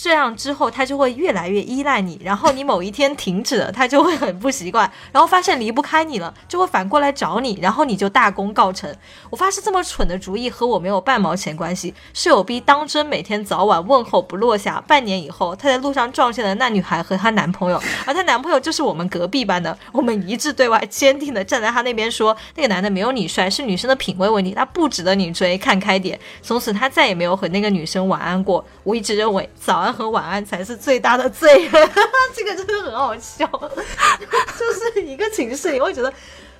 [0.00, 2.20] 这样之后，他就会越来越依赖你。
[2.22, 4.90] 然后你某一天停止了，他就会很不习惯。
[5.12, 7.58] 然后发现离不开你了，就会反过来找你。
[7.60, 8.94] 然后你就大功告成。
[9.30, 11.92] 我发誓这么蠢的主意和我没有半毛钱关系。
[12.14, 14.80] 室友逼当真每天早晚问候不落下。
[14.86, 19.76] 半年以后，他在路上撞见了那女孩和她男朋友，而她男朋友就是我们隔壁班的。
[19.90, 26.18] 我们一致对外，坚定的站在他那边，说那个男的没有你帅，是女生的品味问题，他不值得你追，看开点。
[26.40, 28.64] 从此他再也没有和那个女生晚安过。
[28.84, 29.87] 我一直认为早安。
[29.92, 31.90] 和晚安才是最大的罪人，
[32.34, 33.46] 这个真的很好笑。
[34.58, 36.12] 就是一个寝室，你会觉得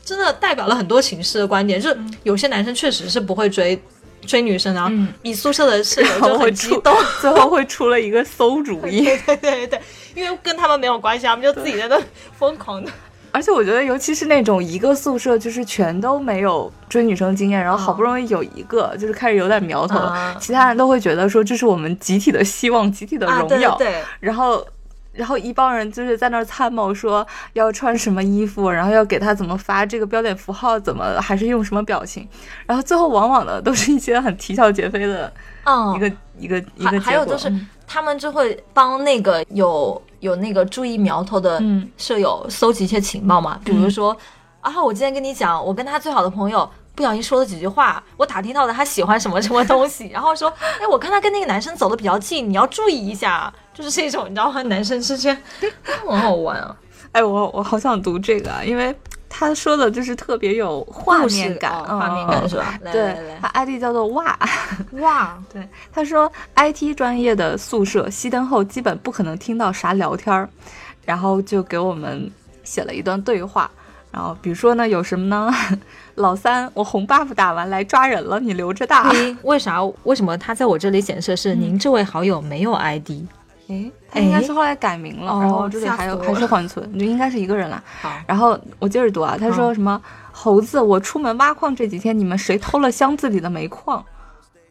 [0.04, 1.80] 真的代表了很多寝室的观点。
[1.80, 3.80] 就是有些男生确实是不会追
[4.26, 9.04] 追女生的，你宿舍的室友就很激动，最后会出了一个馊主意。
[9.26, 9.80] 对对对，
[10.14, 12.00] 因为跟他们没有关系，他们就自己在那
[12.38, 12.90] 疯狂的。
[13.30, 23.76] 而且我觉得，尤其是那种一个宿舍就是全都没有追女生经验，然后好不容易有一个就是开始有点苗头了，其他人都会觉得说这是我们集体的希望、集体的荣耀。
[23.76, 24.66] 对，然后，
[25.12, 32.26] 然后一帮人就是在那儿参谋说要穿什么衣服，然后要给他怎么发这个标点符号，怎么还是用什么表情，
[32.66, 35.32] 然后最后往往的都是一些很啼笑皆非的，
[35.64, 37.00] 嗯一个一个一个。
[37.00, 37.52] 还有就是
[37.86, 40.02] 他们就会帮那个有。
[40.20, 41.62] 有那个注意苗头的
[41.96, 43.60] 舍友搜集一些情报嘛？
[43.64, 44.16] 比如说，
[44.60, 54.62] 啊，我今天跟你讲，我跟他最好的朋友不小心说了几句话，我打听到了他喜欢什么什么东西， 然后说，哎，我看他跟那个男生走的比较近，你要注意一下，就是这种，你知道吗？
[54.62, 55.36] 男生之间
[55.82, 56.76] 很好玩啊！
[57.12, 58.94] 哎，我我好想读这个，因为。
[59.28, 62.78] 他说的就是特别有画面感，画面感是吧？
[62.90, 64.38] 对，他 ID 叫做哇
[64.92, 65.38] 哇。
[65.52, 70.48] 对，他说 IT 专业的宿舍熄灯后基本不可能听到啥聊天儿，
[71.04, 72.30] 然后就给我们
[72.64, 73.70] 写了一段对话。
[74.10, 75.52] 然后比如说呢，有什么呢？
[76.16, 79.12] 老三，我红 buff 打完来抓人了，你留着打。
[79.42, 79.84] 为啥？
[80.04, 83.10] 为什么他在我这里显示是您这位好友没有 ID？
[83.68, 87.82] 哎，他应该是后来改名了，然后这里还有还是缓存，就应该是一个人了。
[88.00, 90.00] 好，然后我接着读啊，他说什么
[90.32, 94.02] 猴子，我出门挖矿这几天，你们谁偷了箱子里的煤矿？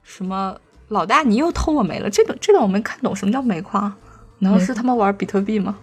[0.02, 0.56] 什么
[0.88, 2.10] 老大，你又偷我煤了？
[2.10, 3.94] 这个这个我没看懂，什么叫煤矿？
[4.40, 5.78] 难道是他们玩比特币吗？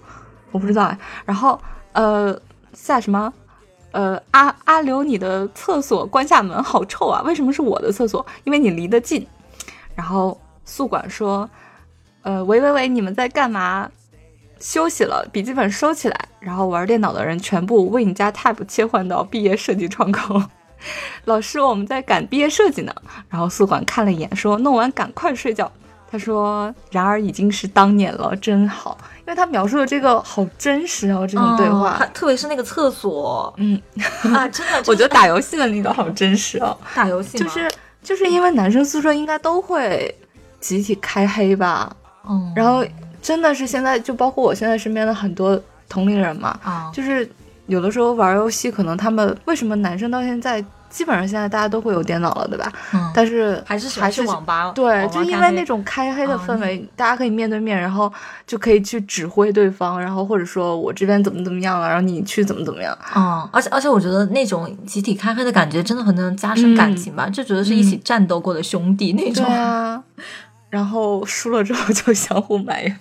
[0.50, 0.98] 我不知道哎。
[1.24, 1.61] 然后
[1.92, 2.37] 呃
[2.72, 3.33] 下什么
[3.92, 7.22] 呃阿阿刘，你的厕所关下门好臭啊？
[7.24, 8.27] 为什么是我的厕所？
[8.42, 9.24] 因为你离得近。
[9.94, 11.48] 然后宿管说。
[12.24, 13.88] 呃，喂喂喂，你们在干嘛？
[14.58, 16.18] 休息了，笔记本收起来。
[16.40, 20.42] 然后玩电脑的人全部 Win 加 Tab 切换到毕业设计窗口。
[21.24, 22.94] 老师，我们在赶毕业设计呢。
[23.28, 25.70] 然后宿管看了一眼，说：“弄完赶快睡觉。”
[26.10, 33.80] 他说：“然而已经是当年了，真好。”因为他描述的这个好真实哦，这种对话，特别是那个厕所，嗯
[34.34, 36.76] 啊， 真的，我觉得打游戏的那个好真实哦。
[36.94, 37.70] 打游戏就是
[38.02, 40.14] 就是因为男生宿舍应该都会
[40.60, 41.94] 集体开黑吧。
[42.54, 42.84] 然后
[43.22, 47.28] 真的是现在就包括我现在身边的很多同龄人嘛，啊，就是
[47.66, 50.64] 有的时候玩游戏，可能他们为什么男生到现在？
[50.90, 52.72] 基本上现在大家都会有电脑了，对吧？
[52.92, 54.70] 嗯，但是还是还是网吧。
[54.70, 58.12] 对，就因为那种开黑的氛围，大家可以面对面，然后
[58.46, 62.96] 就可以去指挥对方，然后或者说我这边怎么怎么样了，然后你去怎么怎么样。
[63.16, 69.44] 嗯，而且而且我觉得那种集体开黑的感觉真的很能加深感情吧，就觉得是一起战斗过的兄弟那种。
[69.44, 70.00] 对啊，
[70.74, 72.98] 然后输了之后就相互埋怨。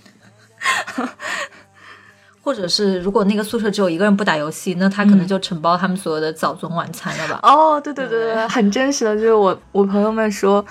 [2.43, 7.39] 或者是如果那个宿舍只有一个人不打游戏，那他可能就承包他们所有的早中晚餐了吧？
[7.41, 10.63] 哦，对对对对，很真实的，就是我我朋友们说，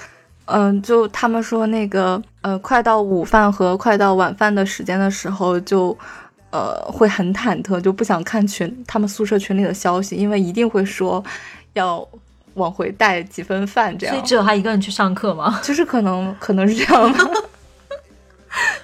[0.44, 5.96] 嗯，就他们说那个呃，快到午饭和快到晚饭的时间的时候，就
[6.50, 11.24] 呃会很忐忑，就不想看群他们宿舍群里的消息，因为一定会说
[11.72, 12.06] 要
[12.54, 14.14] 往回带几份饭这样。
[14.14, 15.60] 所以只有他一个人去上课吗？
[15.64, 17.18] 就是可能可能是这样的，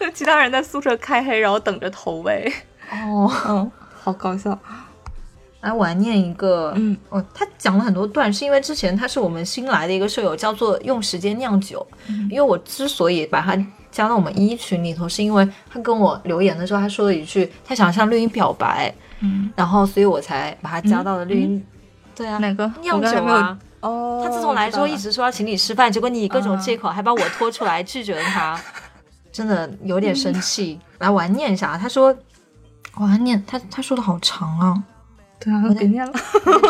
[0.00, 2.52] 就 其他人在宿舍开黑，然后等着投喂。
[2.90, 3.70] 哦，嗯，
[4.02, 4.58] 好搞笑。
[5.60, 6.72] 来，我来念一个。
[6.76, 11.84] 嗯，哦，他讲了很多段，是因为之前他是我们新来的一个舍友，叫做用时间酿酒。
[12.30, 13.56] 因为我之所以把他
[13.90, 18.94] 加到我们一群里头，是因为他跟我留言的时候，他说了一句他想向绿茵表白。
[19.20, 21.66] 嗯，然后所以我才把他加到了绿茵。
[22.18, 23.56] 对啊，哪个酿酒啊？
[23.80, 28.60] 哦，他自从来之后一直说要请你吃饭，结果你以各种借口还把我拖出来拒绝了他，
[29.32, 30.80] 真的有点生气。
[30.98, 32.14] 来，我来念一下，他说。
[32.94, 34.82] 我还念他，他说的好长啊。
[35.38, 36.12] 对啊，我别念了，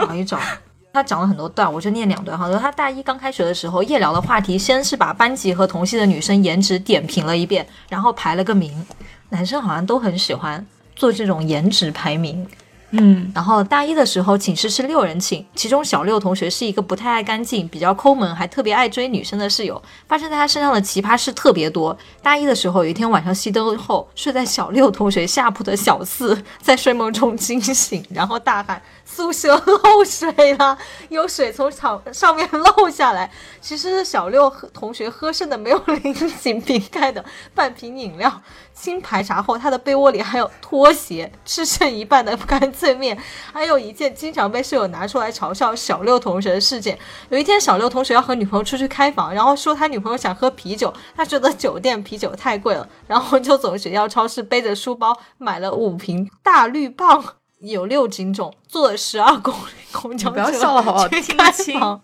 [0.06, 0.38] 找一找。
[0.92, 2.36] 他讲了很多段，我就念两段。
[2.36, 8.84] 好的，他大一刚开学的时候，夜聊的话题先是把班级和同系的女生颜值点评了一遍，然后排了个名。
[9.30, 12.46] 男生好像都很喜欢做这种颜值排名。
[12.90, 19.80] 嗯，然后大一的时候，寝室是六人寝，其中小六同学是一个不太爱干净、比较抠门，还特别爱追女生的室友。
[20.06, 21.96] 发生在他身上的奇葩事特别多。
[22.22, 28.80] 大一的时候，有一天晚上熄灯后，睡在小六同学下铺的小四在睡梦中惊醒，然后大喊。
[29.18, 30.78] 宿舍 漏水了，
[31.08, 33.28] 有水从墙上面漏下来。
[33.60, 38.40] 其实是小六同学喝剩的没有拧紧瓶盖的半瓶饮料。
[38.72, 43.18] 经排查后，他的被窝里还有拖鞋、吃剩一半的干脆面，
[43.52, 46.96] 还有一件经常被室友拿出来嘲笑小六同学的事件。
[47.30, 57.37] 有一天，小六同学要和女朋友出去开房，然后说他女朋友想喝啤酒，他觉得酒店啤酒太贵了，然后就走学校超市，背着书包买了五瓶大绿棒。
[57.60, 61.08] 有六斤重，坐了十二公里公交车，不要笑了好不好？
[61.08, 62.00] 听不清哦。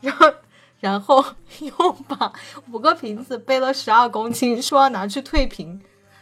[0.00, 0.32] 然后，
[0.80, 1.24] 然后
[1.60, 2.32] 又把
[2.72, 5.80] 五个瓶子背了十二公斤，说要拿去退瓶。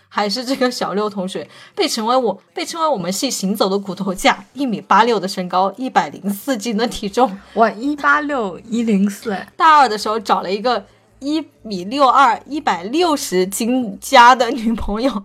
[0.08, 7.36] 还是这个小六同学被称为我被称为我们系行走的骨头架，一米八六的身高，一百零四斤的体重。
[7.54, 9.36] 哇，一八六一零四。
[9.56, 10.86] 大二的时候找了一个
[11.18, 15.24] 一米六二、一百六十斤加的女朋友。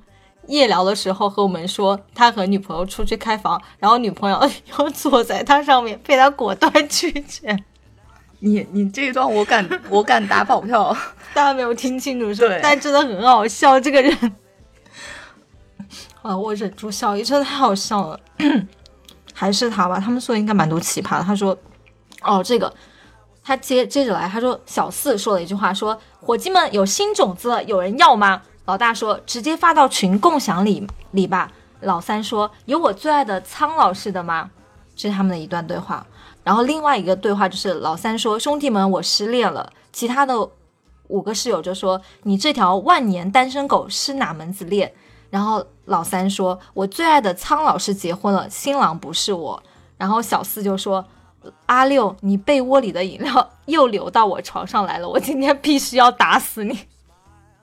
[0.50, 4.40] 夜聊的时候和我们说，他和女朋友出去开房，然后女朋友
[4.78, 7.58] 又坐在他上面，被他果断拒绝。
[8.42, 10.96] 你你这一段我敢我敢打保票，
[11.34, 14.34] 大家没有听清楚是吧但真的很好笑，这个人
[16.22, 18.20] 啊，我忍住笑，真的太好笑了。
[19.34, 21.24] 还是他吧，他们说应该蛮多奇葩的。
[21.24, 21.58] 他说，
[22.22, 22.74] 哦，这个
[23.44, 28.42] 他接接着来，他说小四说了一句话，说伙计们有新种子了，有人要吗？
[28.70, 31.52] 老大说：“直接发到群共享里里吧。”
[31.82, 34.52] 老三说：“有我最爱的苍老师的吗？”
[34.96, 36.06] 这是他们的一段对话。
[36.44, 40.48] 然后另外一个对话就是老三说：“兄弟们，我失恋了。”其他的
[41.08, 44.94] 五个室友就说：“你这条万年单身狗是哪门子恋？”
[45.32, 49.64] 然后老三说：“我最爱的苍老师结婚了，新郎不是我。”
[49.98, 51.04] 然后小四就说
[51.66, 56.82] ：“阿六，你被窝里的饮料 又流到我床上来了，我今天必须要打死你。”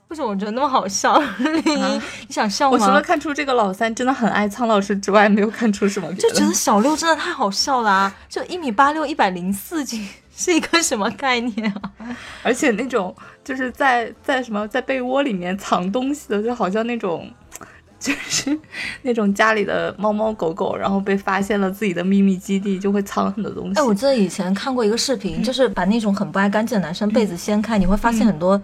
[0.09, 1.21] 为什么我觉得那么好笑？
[1.65, 2.79] 你想笑吗？
[2.79, 6.13] 我除了看出这个老三真的很爱苍老师之外，没有看出什么。
[6.15, 12.17] 就觉得小六真的太好笑了，就一米八六，一百零四斤， 是一个什么概念啊？
[12.45, 17.29] 而且那种就是在在什么在被窝里面藏东西的，就好像那种
[17.99, 18.57] 就是
[19.03, 23.81] 那种家里的猫猫狗狗，然后被发现了自己的秘密基地，就会藏很多东西。
[23.81, 28.61] 哎，我记得以前看过一个视频，就是把那种很不爱干净的男生被子掀开，你会发现很多。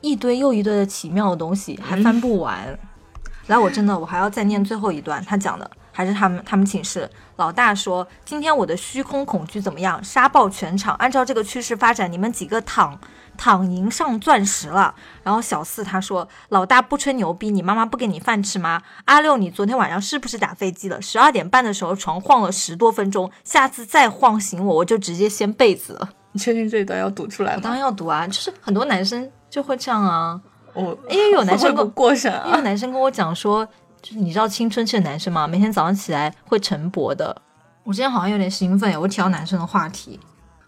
[0.00, 2.78] 一堆又一堆的奇妙的东西，还翻不完。
[3.46, 5.24] 来，我真的，我还要再念最后一段。
[5.24, 10.04] 他讲的还是他们他们寝室老大说：“今天我的虚空恐惧怎么样？
[10.04, 10.94] 杀爆全场！
[10.96, 13.00] 按照这个趋势发展，你们几个躺
[13.38, 14.94] 躺赢上钻石了。”
[15.24, 21.00] 然后小四他说：“老大不吹牛逼，你妈妈不给你饭吃吗？”阿六，你昨天晚上是不是打飞机了？
[21.00, 26.10] 十二点半的时候床晃了十多分钟，下次再晃醒我，我就直接掀被子了。
[26.32, 27.56] 你确定这一段要读出来吗？
[27.56, 29.30] 我当然要读啊，就是很多男生。
[29.50, 30.40] 就会这样啊，
[30.74, 33.66] 我因为有男生跟过审，因为男生跟我讲说，
[34.02, 35.46] 就是你知道青春期的男生吗？
[35.46, 37.34] 每天早上起来会晨勃的。
[37.84, 40.20] 我今天好像有点兴奋，我提到男生的话题。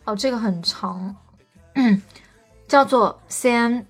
[0.04, 1.14] 哦，这个很长，
[2.66, 3.84] 叫做 San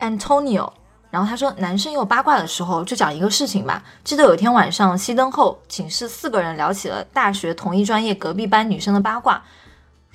[0.00, 0.72] Antonio。
[1.10, 3.84] 然后他说，男生有八卦的时候就讲一个事情吧。
[4.02, 9.40] 记得有一天晚上熄灯后，寝室四个人聊起了大学同一专业隔壁班女生的八卦。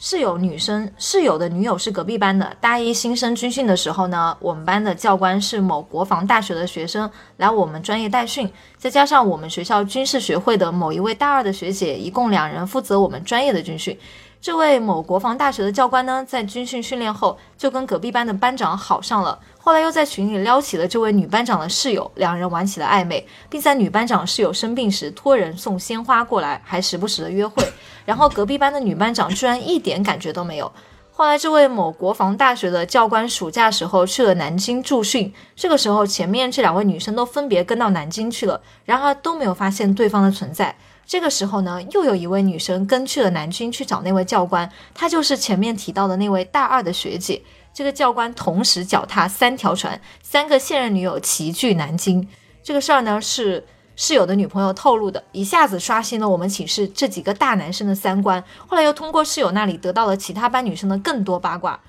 [0.01, 2.55] 室友女生室友的女友是隔壁班的。
[2.61, 13.99] 大一新生军训的时候呢，我们班的教官是某国防大学的学生来我们专业带训，再加上我们学校军事学会的某一位大二的学姐，一共两人负责我们专业的军训。
[14.41, 27.61] 这位某国防大学的教官呢，在军训训练后就跟隔壁班的班长好上了，后来又在群里撩起了这位女班长的室友，两人玩起了暧昧，并在女班长室友生病时托人送鲜花过来，还时不时的约会。
[28.05, 30.71] 然后隔壁班的女班长居然一点感觉都没有。
[31.11, 40.77] 后来这位某国防大学的教官暑假时候去了南京驻训，这个时候前面这两位女生都分别跟到南京去了，然而都没有发现对方的存在。
[41.09, 47.41] 这个时候呢，又有一位女生跟去了南京去找那位教官，她就是前面提到的那位大二的学姐。
[47.73, 52.27] 这个教官同时脚踏三条船，三个现任女友齐聚南京。
[52.61, 58.43] 这个事儿呢是室友的女朋友透露的，一下子刷新了我们寝室这几个大男生的三观。
[58.67, 61.79] 后来又通过室友那里得到了其他班女生的更多八卦。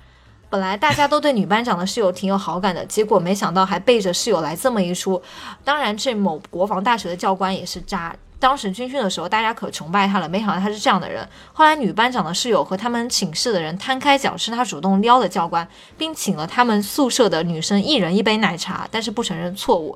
[0.49, 5.21] 本来大家都对女班长的室友挺有好感的，结果没想到还背着室友来这么一出。
[5.63, 8.15] 当然，这某国防大学的教官也是渣。
[8.41, 11.25] 当时军训的时候，大家可崇拜他了，没想到他是这样的人。
[11.53, 15.65] 后来女班长的室友和他们寝室的人摊开脚，是他主动撩的教官，
[15.95, 19.95] 并请了他们宿舍的女生一人一杯奶茶，但是不承认错误。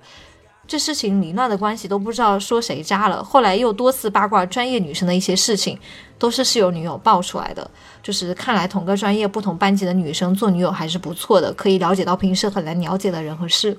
[0.68, 3.24] 这事情凌乱的关系都不知道说谁渣了。
[3.24, 5.80] 后来又多次八卦专业女生的一些事情，
[6.20, 7.70] 都是室友女友爆出来的。
[8.02, 13.78] 就是看来同个专业不同班级的女生做女友还是不错的，可以了解到平时很难了解的人和事。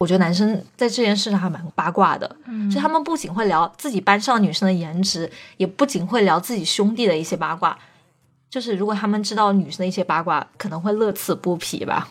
[0.00, 2.36] 我觉得男生在这件事上还蛮八卦的，
[2.72, 7.76] 就他们不仅会聊自己班上女生的颜值，也不仅会聊自己兄弟的一些八卦，
[8.48, 12.08] 就是如果他们知道女生的一些八卦，可能会乐此不疲吧。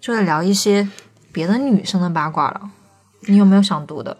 [0.00, 0.88] 就会聊一些
[1.30, 2.60] 别的女生的八卦了，
[3.28, 4.16] 你有没有想读的？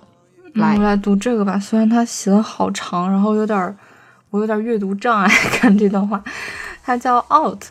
[0.54, 1.58] 来，我来读这个吧。
[1.58, 3.76] 虽然他写的好长，然后有点
[4.30, 6.22] 我有点阅读障碍，看这段话。
[6.84, 7.64] 他叫 Out，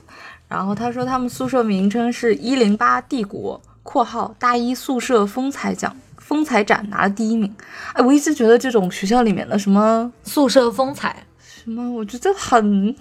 [0.49, 3.61] 然后他说他们宿舍名称是一零八帝国。
[3.83, 7.53] 括号大一宿舍风采奖风采展拿了第一名，
[7.93, 11.23] 哎，我一直觉得这种学校里面的什么宿舍风采
[11.63, 12.95] 什么，我觉得很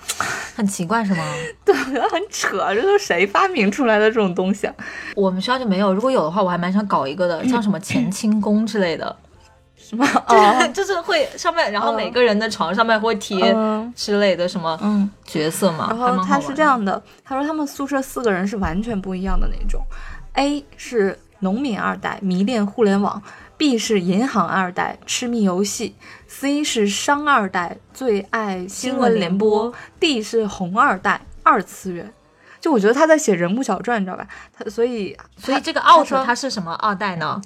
[0.54, 1.24] 很奇怪，是吗？
[1.64, 4.74] 对，很扯，这都是谁发明出来的这种东西啊？
[5.14, 9.16] 我们学校就没有，如果有的话，我还蛮想搞一个的，像什么乾清宫之类的，
[9.76, 13.54] 什么就是就是会上面，然后每个人的床上面会贴
[13.94, 15.86] 之类的什么嗯角色嘛。
[15.90, 19.80] 然后他是这样的，他说他们宿舍四个人是完全不一样的那种。
[20.34, 23.22] A 是农民二代，迷恋互联网
[23.58, 25.94] ；B 是银行二代，痴迷游戏
[26.28, 32.12] ；C 是商二代，最爱新闻联播；D 是红二代，二次元。
[32.60, 34.26] 就我觉得他在写人物小传，你知道吧？
[34.56, 37.42] 他所以所以这个 out 他是什么二代呢？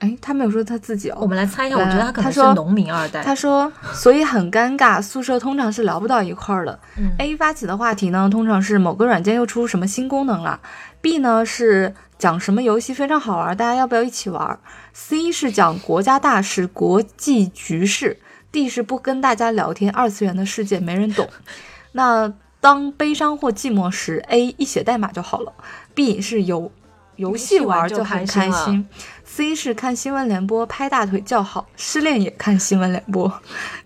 [0.00, 1.18] 哎，他没有说他自己哦。
[1.20, 3.22] 我们来猜一下，我觉得他可能是农民二代。
[3.22, 6.78] 他说，所以很尴尬，宿舍通常是聊不到一块儿的。
[7.18, 10.60] A 发起的话题呢，通常是某个软件又出什么新功能了。
[11.00, 14.58] B 呢是讲什么游戏非常好玩，大家要不要一起玩
[14.92, 18.18] ？C 是讲国家大事、国际局势。
[18.52, 21.28] D 是不跟大家聊天，二次元的世界没人懂。
[21.92, 25.52] 那当悲伤或寂寞时，A 一写代码就好了。
[25.92, 26.70] B 是有
[27.16, 28.88] 游戏玩就很开心。
[29.36, 33.40] C 是看新闻联播拍大腿叫好，失恋也看新闻联播。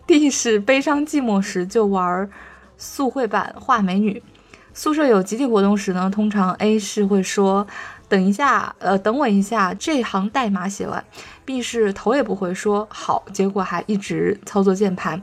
[0.06, 2.28] D 是悲伤寂寞时就玩
[2.76, 4.22] 速绘版画美女。
[4.74, 7.66] 宿舍有集体活动时呢，通常 A 是会说，
[8.10, 11.02] 等一下，呃，等我一下，这行代码写完。
[11.46, 15.22] B 是头也不回说好，结果还一直操作键盘。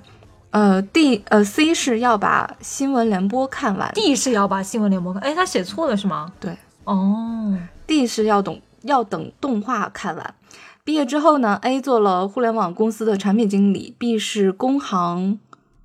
[0.50, 3.92] 呃，D 呃 C 是要把新闻联播看完。
[3.94, 6.34] D 是要把新闻联播看，哎，他写错了是吗？
[6.40, 7.56] 对，哦
[7.86, 10.34] ，D 是要懂要等动画看完。
[10.84, 15.40] 毕业之后呢，A 做了互联网公司的产品经理，B 是工行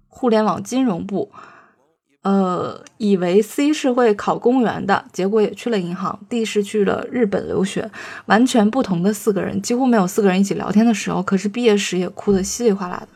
[0.08, 1.30] 互联网金融部。
[2.22, 6.20] 呃，以为 C 是会考公务员的，结果也去了银行。
[6.28, 7.90] D 是去了日本留学，
[8.26, 11.22] 完全不同的四个人，几乎没有四个人一起聊天的时候。
[11.22, 13.08] 可是毕业时也哭得稀里哗啦的。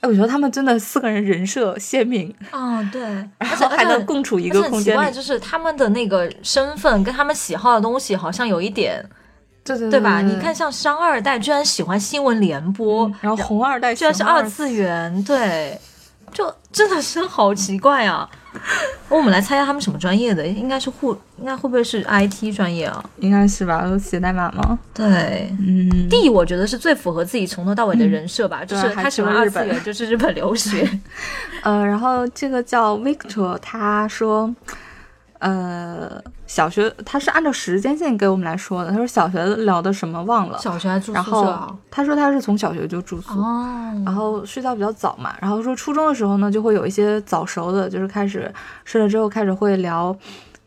[0.00, 3.02] 哎，我觉得他们真的四个人人设鲜明啊，对，
[3.38, 4.92] 而且还能共处一个空间。
[4.92, 9.02] 奇怪，就是他们的那个身份跟他们喜好的东西好像有一点，
[9.64, 10.20] 对对对吧？
[10.20, 15.78] 你看，像商二代居然喜欢新闻联播，然后红二代居然是二次元，对，
[16.32, 18.28] 就真的是好奇怪啊。
[19.08, 20.46] 我们来猜一下他们什么专业的？
[20.46, 23.02] 应该是护，应该会不会是 IT 专业啊？
[23.20, 23.86] 应该是吧？
[23.86, 24.78] 都写代码吗？
[24.92, 30.86] 对，嗯，D 我觉得是最符合自己从头到尾的人设吧，就是他喜欢二次元，就是日本留学。
[31.62, 34.54] 呃，然后这个叫 Victor，他说。
[35.42, 38.90] 呃，小学他是按照时间线给我们来说的。
[38.90, 40.56] 他说小学聊的什么忘了。
[40.58, 41.76] 小学还住宿舍。
[41.90, 43.42] 他说他是从小学就住宿，
[44.06, 45.34] 然后睡觉比较早嘛。
[45.40, 50.16] 然后说初中的时候呢，就会有一些早熟的，就是开始睡了之后开始会聊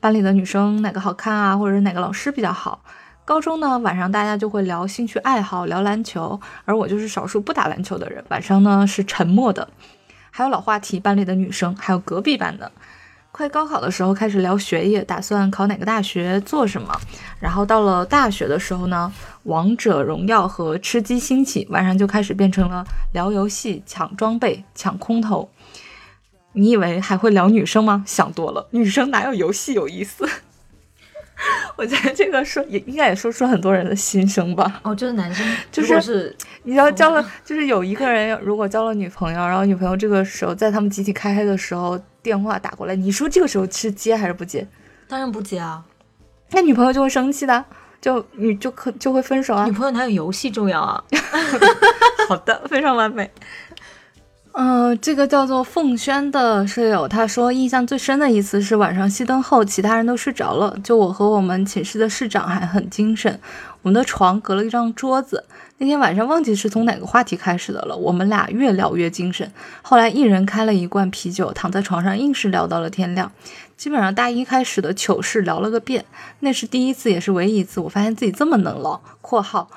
[0.01, 2.81] 班里的女生哪个好看啊，或者是哪个老师比较好。
[3.23, 8.21] 高中呢，晚上大家就会聊兴趣爱好，聊篮球，而我就是少数不打篮球的人。
[8.27, 9.69] 晚上呢是沉默的，
[10.31, 12.69] 还有老话题，班里的女生，还有隔壁班的。
[13.35, 16.97] 快高考的时候开始聊学业，打算考哪个大学，做什么。
[17.37, 19.11] 然后到了大学的时候呢，
[19.43, 25.49] 王者荣耀和吃鸡兴起，晚上就开始变成了聊游戏、抢装备、抢空投。
[26.53, 28.05] 你以为还会聊女生吗？
[28.07, 30.25] 想多了，女生哪有游戏有意思？
[31.77, 34.79] 我觉得这个说也应该也说出很多人的心声吧。
[34.83, 41.99] 哦， 就是男生，就是你要交了，就是有一个人如果交了女朋友，然后女朋友这个时候在他们集体开黑的时候。
[42.25, 44.67] 电话打过来，你说这个时候是接还是不接？
[45.07, 45.85] 当然不接啊，
[46.49, 47.63] 那女朋友就会生气的，
[48.01, 49.63] 就你就可就会分手啊。
[49.65, 51.03] 女朋友哪有游戏重要啊？
[52.27, 53.29] 好的，非常完美。
[54.57, 63.37] 嗯，这个叫做凤轩的舍友，他说印象最深的一次是晚上熄灯后，其他人都睡着了，就我和我们寝室的室长还很精神。
[63.81, 65.43] 我们的床隔了一张桌子。
[65.77, 69.51] 那天晚上忘记是从哪个话题开始的了，我们俩越聊越精神。
[69.81, 73.29] 后来一人开了一罐啤酒，躺在床上硬是聊到了天亮。
[73.75, 76.05] 基本上大一开始的糗事聊了个遍，
[76.39, 79.01] 那是第一次也是唯一一次，我发现自己这么能唠。
[79.19, 79.69] （括号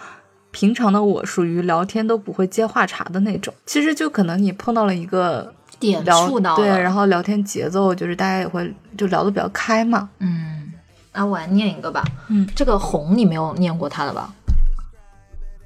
[0.50, 10.08] 平常的我属于聊天都不会接话茬的那种。）其实就可能你碰到了一个点触到对，然后聊天节奏就是大家也会就聊得比较开嘛。
[10.18, 10.72] 嗯，
[11.12, 12.02] 那我来念一个吧。
[12.28, 14.32] 嗯，这个红你没有念过他的吧？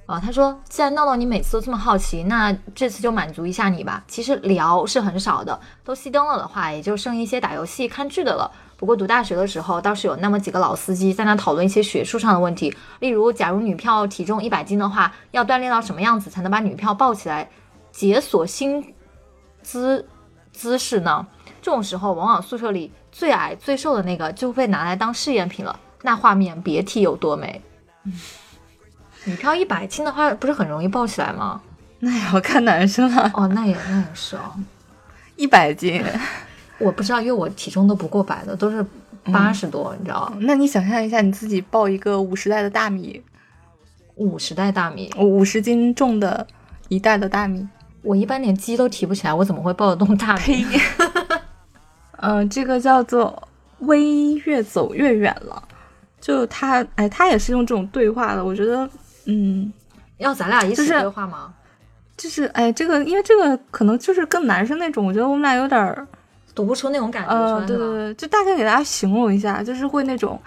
[0.05, 4.05] 啊，他说，既然闹闹你每次都这么好奇，那这次就满足一下你吧。
[4.07, 8.51] 其实聊是很少的，都熄灯了的话，也就剩一些打游戏、看剧的了。
[8.83, 17.49] 不过读大学的时候，倒是有那么几个老司机在那讨论一些学术上的问题，例如，假如女票体重一百斤的话，要锻炼到什么样子才能把女票抱起来，
[17.93, 18.93] 解锁新
[19.63, 20.05] 姿
[20.51, 21.25] 姿势呢？
[21.61, 27.63] 这种时候，往往宿舍里最矮最瘦的那个就被拿来当试验品了，那画面别提有多美。
[28.03, 28.13] 嗯。
[29.27, 31.63] 女票一百斤的话，不是很容易抱起来吗？
[32.01, 33.31] 那也要看男生了。
[33.35, 34.57] 哦，那也那也是哦。
[35.37, 36.05] 一百斤，
[36.79, 38.85] 我不知道，因为我体重都不过百的，都是
[39.25, 43.23] 八十多，你知道那你想象一下，你自己抱一个五十袋的大米，
[44.17, 46.47] 五十袋大米，五十斤重的
[46.89, 47.67] 一袋的大米，
[48.03, 50.67] 我一般连鸡都提不起来，我怎么会抱得动大米？
[52.19, 53.49] 嗯， 这个叫做
[53.81, 55.63] 微越走越远了。
[56.21, 58.89] 就他，哎，他也是用这种对话的，我觉得。
[59.27, 59.73] 嗯，
[60.19, 61.53] 要咱俩一起对话吗？
[62.17, 66.07] 就是哎，这个因为这个可能就是跟男生那种，我觉得我们俩有点
[66.55, 67.33] 读不出那种感觉。
[67.33, 70.41] 呃，对对对，就大概给大家形容一下，就是会那种，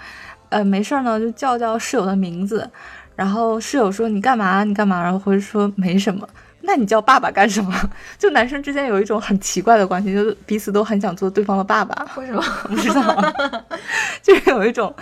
[0.49, 2.69] 呃，没事儿呢就叫叫室友的名字，
[3.15, 6.27] 然后室友说你干嘛你干嘛，然后或者说没什么，
[6.61, 7.73] 那你叫爸爸干什么？
[8.17, 12.05] 就男生之间有一种很奇怪的关系，就是彼此都很想做对方的爸爸。
[12.17, 12.43] 为什么？
[12.63, 13.33] 不知道，
[14.21, 14.93] 就是有一种，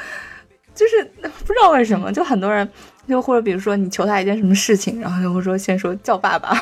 [0.74, 2.68] 就是不知道为什么，就很多人。
[3.06, 6.62] 就或者比如说你求他一件什么事情，然后就会说先说叫爸爸，就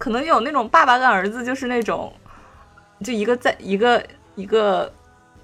[0.00, 2.10] 可能有那种爸爸跟儿子就是那种，
[3.04, 4.02] 就一个在一个
[4.34, 4.90] 一个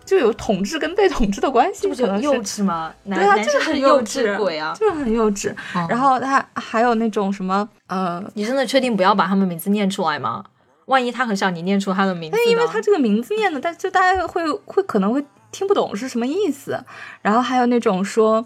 [0.04, 2.92] 就有统治跟被统治的关系，可能幼稚吗？
[3.04, 5.54] 对啊，就是很幼稚鬼啊，就是很幼稚。
[5.88, 10.44] 然后他还有那种什么呃，你真的确定不要把他们名字念出来吗？
[10.86, 15.24] 万一他很想你念出他的名字，因为他这个名字念的，但就大家会会可能会。
[15.52, 16.78] 听不懂是什么意思，
[17.22, 18.44] 然后还有那种说，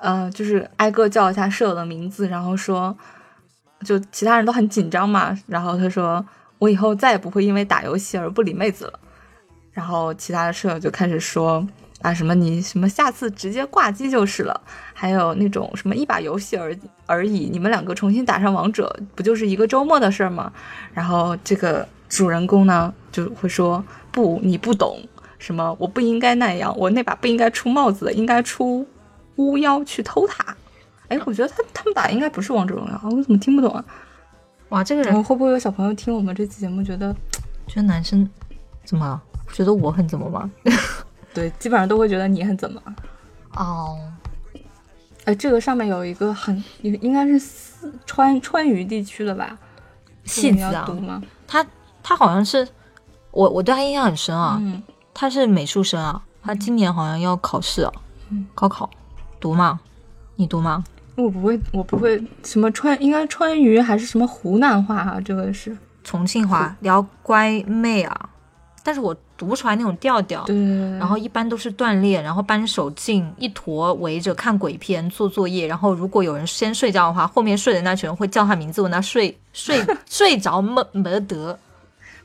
[0.00, 2.96] 呃，就是挨个叫一下舍友的名字，然后说，
[3.84, 6.24] 就其他人都很紧张嘛，然后他说，
[6.58, 8.98] 我以后再也不会因为打游戏而不理妹子了，
[9.72, 11.64] 然后其他的舍友就开始说，
[12.00, 14.60] 啊，什么你什么下次直接挂机就是了，
[14.92, 16.76] 还有那种什么一把游戏而
[17.06, 20.52] 而已，你们两个重新打上王者不就是一个周末的事儿吗？
[20.92, 24.98] 然后这个主人公呢就会说，不，你不懂。
[25.36, 25.76] 什么？
[25.78, 28.86] 我不应该那样，我那把不应该出帽子，应该出
[29.36, 30.56] 巫妖去偷塔。
[31.14, 33.84] 哎，我觉得他他们打应该不是王者荣耀，我怎么听不懂啊？
[34.70, 37.14] 哇，这个人会不会有小朋友听我们这期节目觉得
[37.66, 38.28] 觉得男生
[38.84, 39.20] 怎么
[39.52, 40.50] 觉得我很怎么吗？
[41.32, 42.82] 对，基本上都会觉得你很怎么。
[43.56, 43.96] 哦，
[45.24, 49.56] 哎，这个上面有一个很应该是四川川渝地区的吧？
[50.24, 51.22] 戏子读吗？
[51.46, 51.64] 他
[52.02, 52.66] 他好像是。
[53.30, 54.80] 我我对他印象很深啊，嗯
[55.12, 57.92] 他是美术生啊，他今年好像要考试啊，
[58.30, 58.88] 嗯高考，
[59.40, 59.80] 读吗？
[60.36, 60.84] 你读吗？
[61.16, 65.20] 我不会，我不会什么川，应该川渝还是什么湖南话啊？
[65.24, 68.28] 这个是重庆话聊乖妹啊，
[68.82, 70.44] 但是我读不出来那种调调。
[70.44, 75.66] 对对对，然后一般都是锻炼，然后扳手劲，一坨围着看鬼片、做作业。
[75.66, 81.58] 然后如果有人先睡觉的话，后面睡的那群人会叫他名字，问他睡睡 睡着没没得。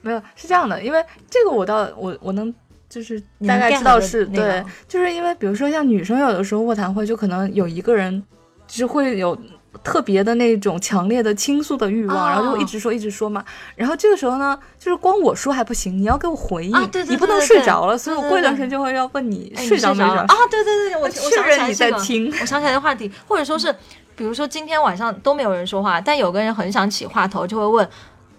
[0.02, 2.54] 没有是这样的，因为这个我倒我我能
[2.90, 8.24] 就是能大概知道是对，就是因为比如说像女生有的时候卧谈会就可能有一个人
[8.70, 9.38] 就是会有。
[9.84, 13.46] 特别的那种强烈的倾诉的欲望，然后就会一哦直说一直说嘛。
[13.76, 17.96] 然后这个时候呢，就是光我说还不行，你要给我回应，啊对对你不能对对对睡着了。
[17.96, 20.28] 所以我对对对过一段时间就会要问你睡着没着啊？
[20.50, 22.34] 对对对，我我确认你在听。
[22.42, 23.74] 我想起来的话题，或者说是，
[24.16, 27.88] 比如说今天晚上都没有人说话，但有个人很想起话头，就会问。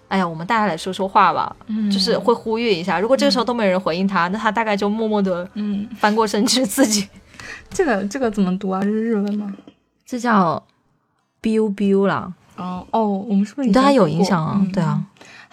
[0.09, 2.99] 哎呀，我们大家来说说话吧，嗯就是会呼吁一下。
[2.99, 7.07] 如果这个时候都没有人回应他，那他大概就默默的嗯，翻过身去自己。
[7.69, 8.81] 这个这个怎么读啊？
[8.83, 9.51] 这是日文吗？
[10.11, 10.61] 这叫
[11.41, 14.57] biu biu 啦，哦哦，我们是不是你对他有影响啊？
[14.59, 14.69] 嗯。
[14.73, 15.01] 对啊，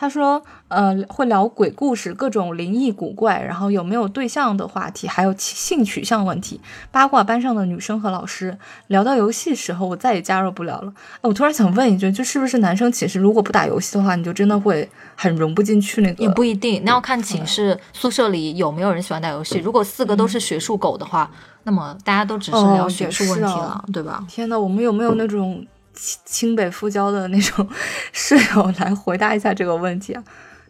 [0.01, 6.61] 他说，呃，会聊鬼故事、各种灵异古怪，然后有没有对象的话题，还有性取向问题，
[6.93, 8.57] 八卦班上的女生和老师。
[8.87, 10.93] 聊到游戏时候，我再也加入不了了。
[11.17, 16.23] 哎我突然想问一句，就是不是男生寝室如果不打游戏的话，你就真的会很融不进去那个？
[16.23, 19.59] 也不一定，那要看寝室宿舍里有没有人喜欢打游戏。
[19.59, 21.29] 如果四个都是学术狗的话，
[21.65, 24.25] 那么大家都只是哦聊学术问题了啊，对吧？
[24.29, 25.67] 天呐，我们有没有那种
[25.99, 27.69] 清清北复交的那种
[28.13, 30.23] 室友来回答一下这个问题啊？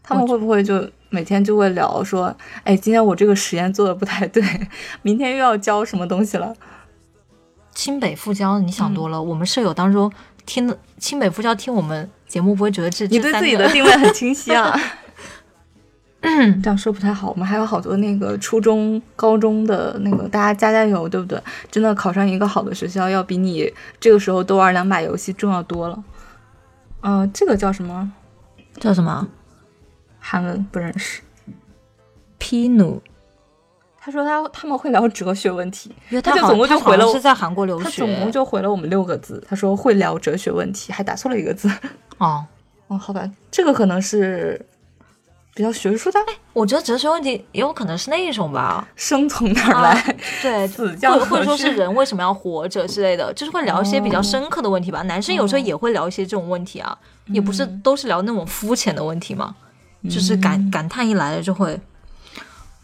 [0.03, 4.43] 他们会不会就每天就会聊说，哎，今天我这个实验做的不太对，
[5.03, 6.55] 明天又要交什么东西了？
[7.75, 9.23] 清北复交，你想嗯多了。
[9.23, 10.11] 我们舍友当中
[10.47, 14.75] 听清北复交听我们节目，不会觉得这你对自己的定位很清晰啊。
[16.21, 21.41] 这样说不太好，我们还有好多那个初中、高中的那个，大家加加油，对不对？
[21.71, 26.05] 真的考上一个好的学校，要比你这个时候多玩两把游戏重要多了。
[27.01, 28.13] 呃，这个叫什么？
[28.81, 29.27] 叫什么
[30.19, 31.23] 韩文不认识。
[32.41, 33.01] Pinu，
[33.99, 35.93] 他说他他们会聊哲学问题，
[36.23, 39.43] 他就总共就回了是在韩国留学他总共就回了我们六个字。
[39.49, 41.71] 他说会聊哲学问题，还打错了一个字。
[42.19, 42.45] 哦。
[42.89, 44.65] 哦，好吧，这个可能是
[45.59, 50.17] 比较学术的，哎我觉得哲学问题也有可能是那一种吧，生从哪儿来？
[50.41, 50.69] 对，
[51.03, 55.03] 或者或者说是人为什么要活着之类的，就是会聊一些比较深刻的问题吧。
[55.03, 56.97] 男生有时候也会聊一些这种问题啊，
[57.27, 59.57] 也不是都是聊那种肤浅的问题嘛，
[60.05, 61.81] 就是感感叹一来了就会，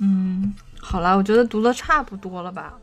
[0.00, 2.74] 嗯，好啦，我觉得读的差不多了吧，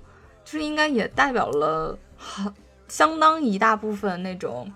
[0.46, 2.50] 就是应该也代表了很
[2.88, 4.72] 相当一大部分那种，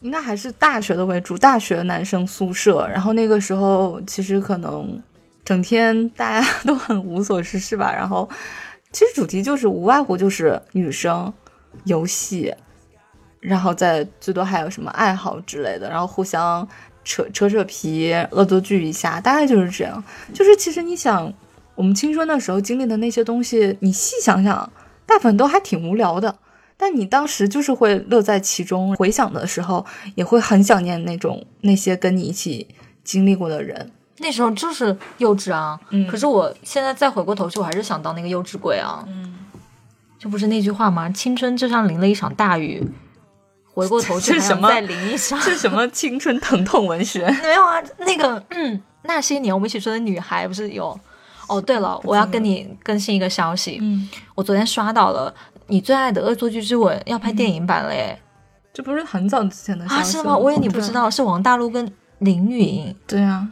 [0.00, 5.02] 应该还是大学的为主，大学男生宿舍，然后那个时候其实可能
[5.44, 8.28] 整天大家 都很无所事事吧，然后
[8.92, 11.32] 其实主题就是无外乎就是女生、
[11.84, 12.54] 游戏，
[13.40, 16.66] 然后再最多还有什么爱好之类的，然后互相
[17.04, 20.02] 扯扯扯皮、恶作剧一下，大概就是这样。
[20.32, 21.32] 就是其实你想，
[21.74, 24.70] 我们青春的时候经历的那些东西，你细想想，
[25.06, 26.36] 大部分都还挺无聊的。
[26.76, 32.68] 但你当时就是会乐在其中，回想的时候也会很想念那种那些跟你一起
[33.02, 33.90] 经历过的人。
[34.18, 35.78] 那时候就是幼稚啊。
[35.90, 39.04] 嗯可是我现在再回过头去，我还是想当那个幼稚鬼啊。
[39.06, 39.38] 嗯，
[40.18, 41.08] 这不是那句话吗？
[41.10, 42.82] 青春就像淋了一场大雨，
[43.72, 45.40] 回过头去 再淋一场。
[45.40, 47.26] 是什么青春疼痛文学？
[47.42, 50.98] 没有啊，那个嗯，那些年我们一起追的女孩不是有？
[51.48, 55.32] 哦，对了，我要跟你更新一个消息，嗯，我昨天刷到了
[55.68, 58.18] 你最爱的《恶作剧之吻》要拍电影版了耶！
[58.72, 60.36] 这不是很早之前的消啊，息是吗？
[60.36, 62.94] 我以为你不知道，是王大陆跟林允。
[63.06, 63.48] 对啊，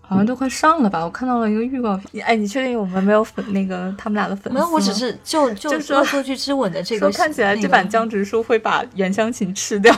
[0.00, 1.04] 好像都快上了吧？
[1.04, 2.24] 我看到了一个预告片。
[2.24, 4.60] 哎，你确定我们没有粉那个他们俩的粉丝吗？
[4.60, 9.92] 没有，我只是就就就说恶作剧之吻的这个，说看起来这版江直树会把袁湘琴吃掉。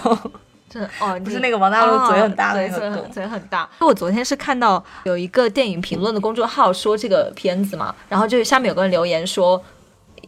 [0.71, 3.69] 真的哦， 不是那个王大陆嘴很大的那个嘴很嘴很大。
[3.81, 9.63] 我昨天是看到有一个电影评论的公众号说这个片子嘛，然后就下面有个人留言说，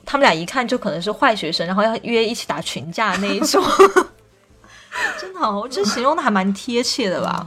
[0.04, 3.62] 他们俩一看就可能是坏学生，然后要约一起打群架那一种。
[5.20, 7.46] 真的、哦，我这形容的还蛮贴切的吧？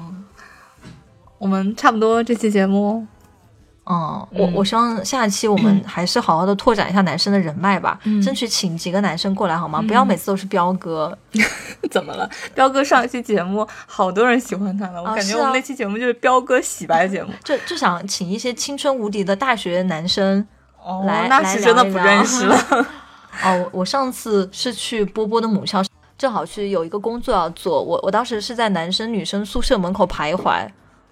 [1.38, 3.06] 我们差不多这期节目，
[3.86, 9.82] 嗯，我嗯我希望下一期我们还是好好的拓展一下男生的人脉吧，嗯争取请几个男生过来好吗？
[9.82, 11.18] 不要每次都是彪哥。
[11.90, 12.30] 怎么了？
[12.54, 15.02] 彪哥上一期节目，好多人喜欢他了。
[15.02, 17.32] 我啊感觉我们那期节目就是彪哥洗白节目。
[17.46, 20.46] 就就想请一些青春无敌的大学男生
[20.88, 22.58] 哦来那来是真的不认识了。
[23.44, 25.84] 哦，我我上次是去波波的母校，
[26.18, 30.68] 正好是有一个工作要做，我我当时是在男生女生宿舍门口徘徊，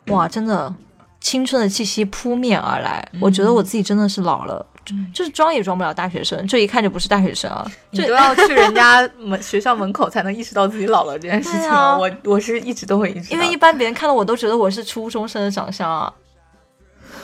[0.07, 0.73] 哇，真的
[1.19, 3.07] 青春的气息扑面而来。
[3.19, 4.65] 我觉得我自己真的是老了，
[5.13, 7.69] 就是装也装不了大学生，这一看就不是大学生啊！
[7.91, 11.69] 你都要去人家门 学校门口才能意识到自己老了这件事情。
[11.69, 16.11] 我我是一直都会意识到，因为一般别人看到我都觉得我是初中生的长相啊，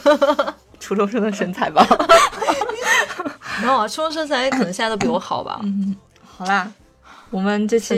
[0.81, 1.87] 初中生的身材吧。
[3.61, 5.61] 没有啊，初中身材可能现在都比我好吧。
[5.63, 6.69] 嗯，好啦，
[7.29, 7.95] 我们这期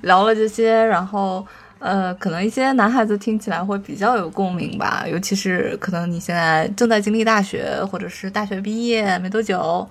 [0.00, 1.46] 聊了这些，然后。
[1.78, 9.86] 呃，可能一些男孩子听起来会比较有共鸣吧，尤其是可能你现在正在经历大学，或者是大学毕业没多久，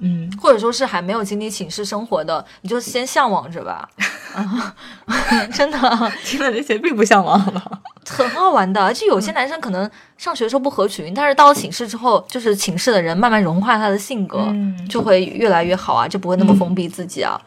[0.00, 3.88] 嗯，或者说是还没有经历寝室生活的，你就先向往着吧。
[5.52, 5.78] 真的，
[6.24, 8.82] 听了这些并不向往了，很好玩的。
[8.82, 14.46] 而且有些男生可能上学时候不合群，但是到了寝室之后，就是寝室的人慢慢融化他的性格，
[14.88, 17.40] 就会越来越好啊，就不会那么封闭自己啊。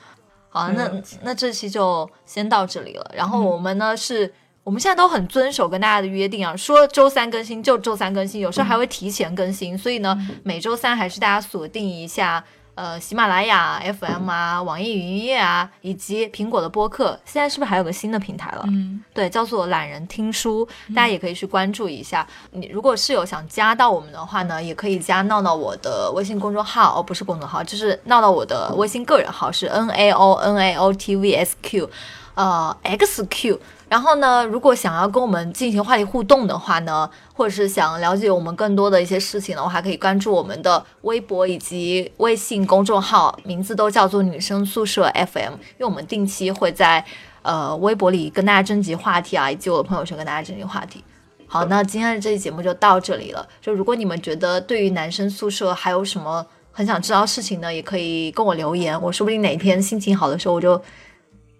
[0.49, 0.87] 好，那
[1.23, 3.11] 那这期就先到这里了。
[3.15, 4.31] 然后我们呢，是
[4.63, 9.77] 我们现在都很遵守跟大家的约定啊，说周三更新就周三更新，有时候还会提前更新。
[9.77, 12.43] 所以呢，每周三还是大家锁定一下。
[12.75, 18.63] 呃，喜马拉雅 FM 啊，网易云音乐啊，以及苹果的播客，现在是不是还有个新的平台了？
[18.65, 22.27] 嗯，对，叫做懒人听书，大家也可以去关注一下。
[22.49, 31.87] 你如果室友想加到我们的话呢，也可以加闹闹我的微信公众号，哦，不是公众号，就是闹闹我的微信个人号，是 N A O N A O T V S Q，
[32.33, 33.59] 呃，X Q。
[33.93, 45.53] 然后呢，如果想要跟我们进行话题互动的话呢，或者是想了解我们更多的一些事情的话，还可以关注我们的微博以及微信公众号，名字都叫做女生宿舍 FM。
[45.53, 47.05] 因为我们定期会在
[47.43, 51.03] 呃微博里跟大家征集话题啊，以及我的朋友圈跟大家征集话题。
[51.45, 53.47] 好，那今天的这期节目就到这里了。
[53.61, 60.81] 就如果你们觉得对于男生宿舍还有什么很想知道事情呢，也可以跟我留言，我说不定哪天心情好的时候，我就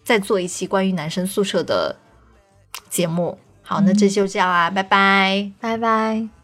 [0.04, 1.96] 再做一期关于男生宿舍的。
[2.90, 3.38] 节目。
[3.62, 6.43] 好，那这就这样啦，拜拜，拜拜。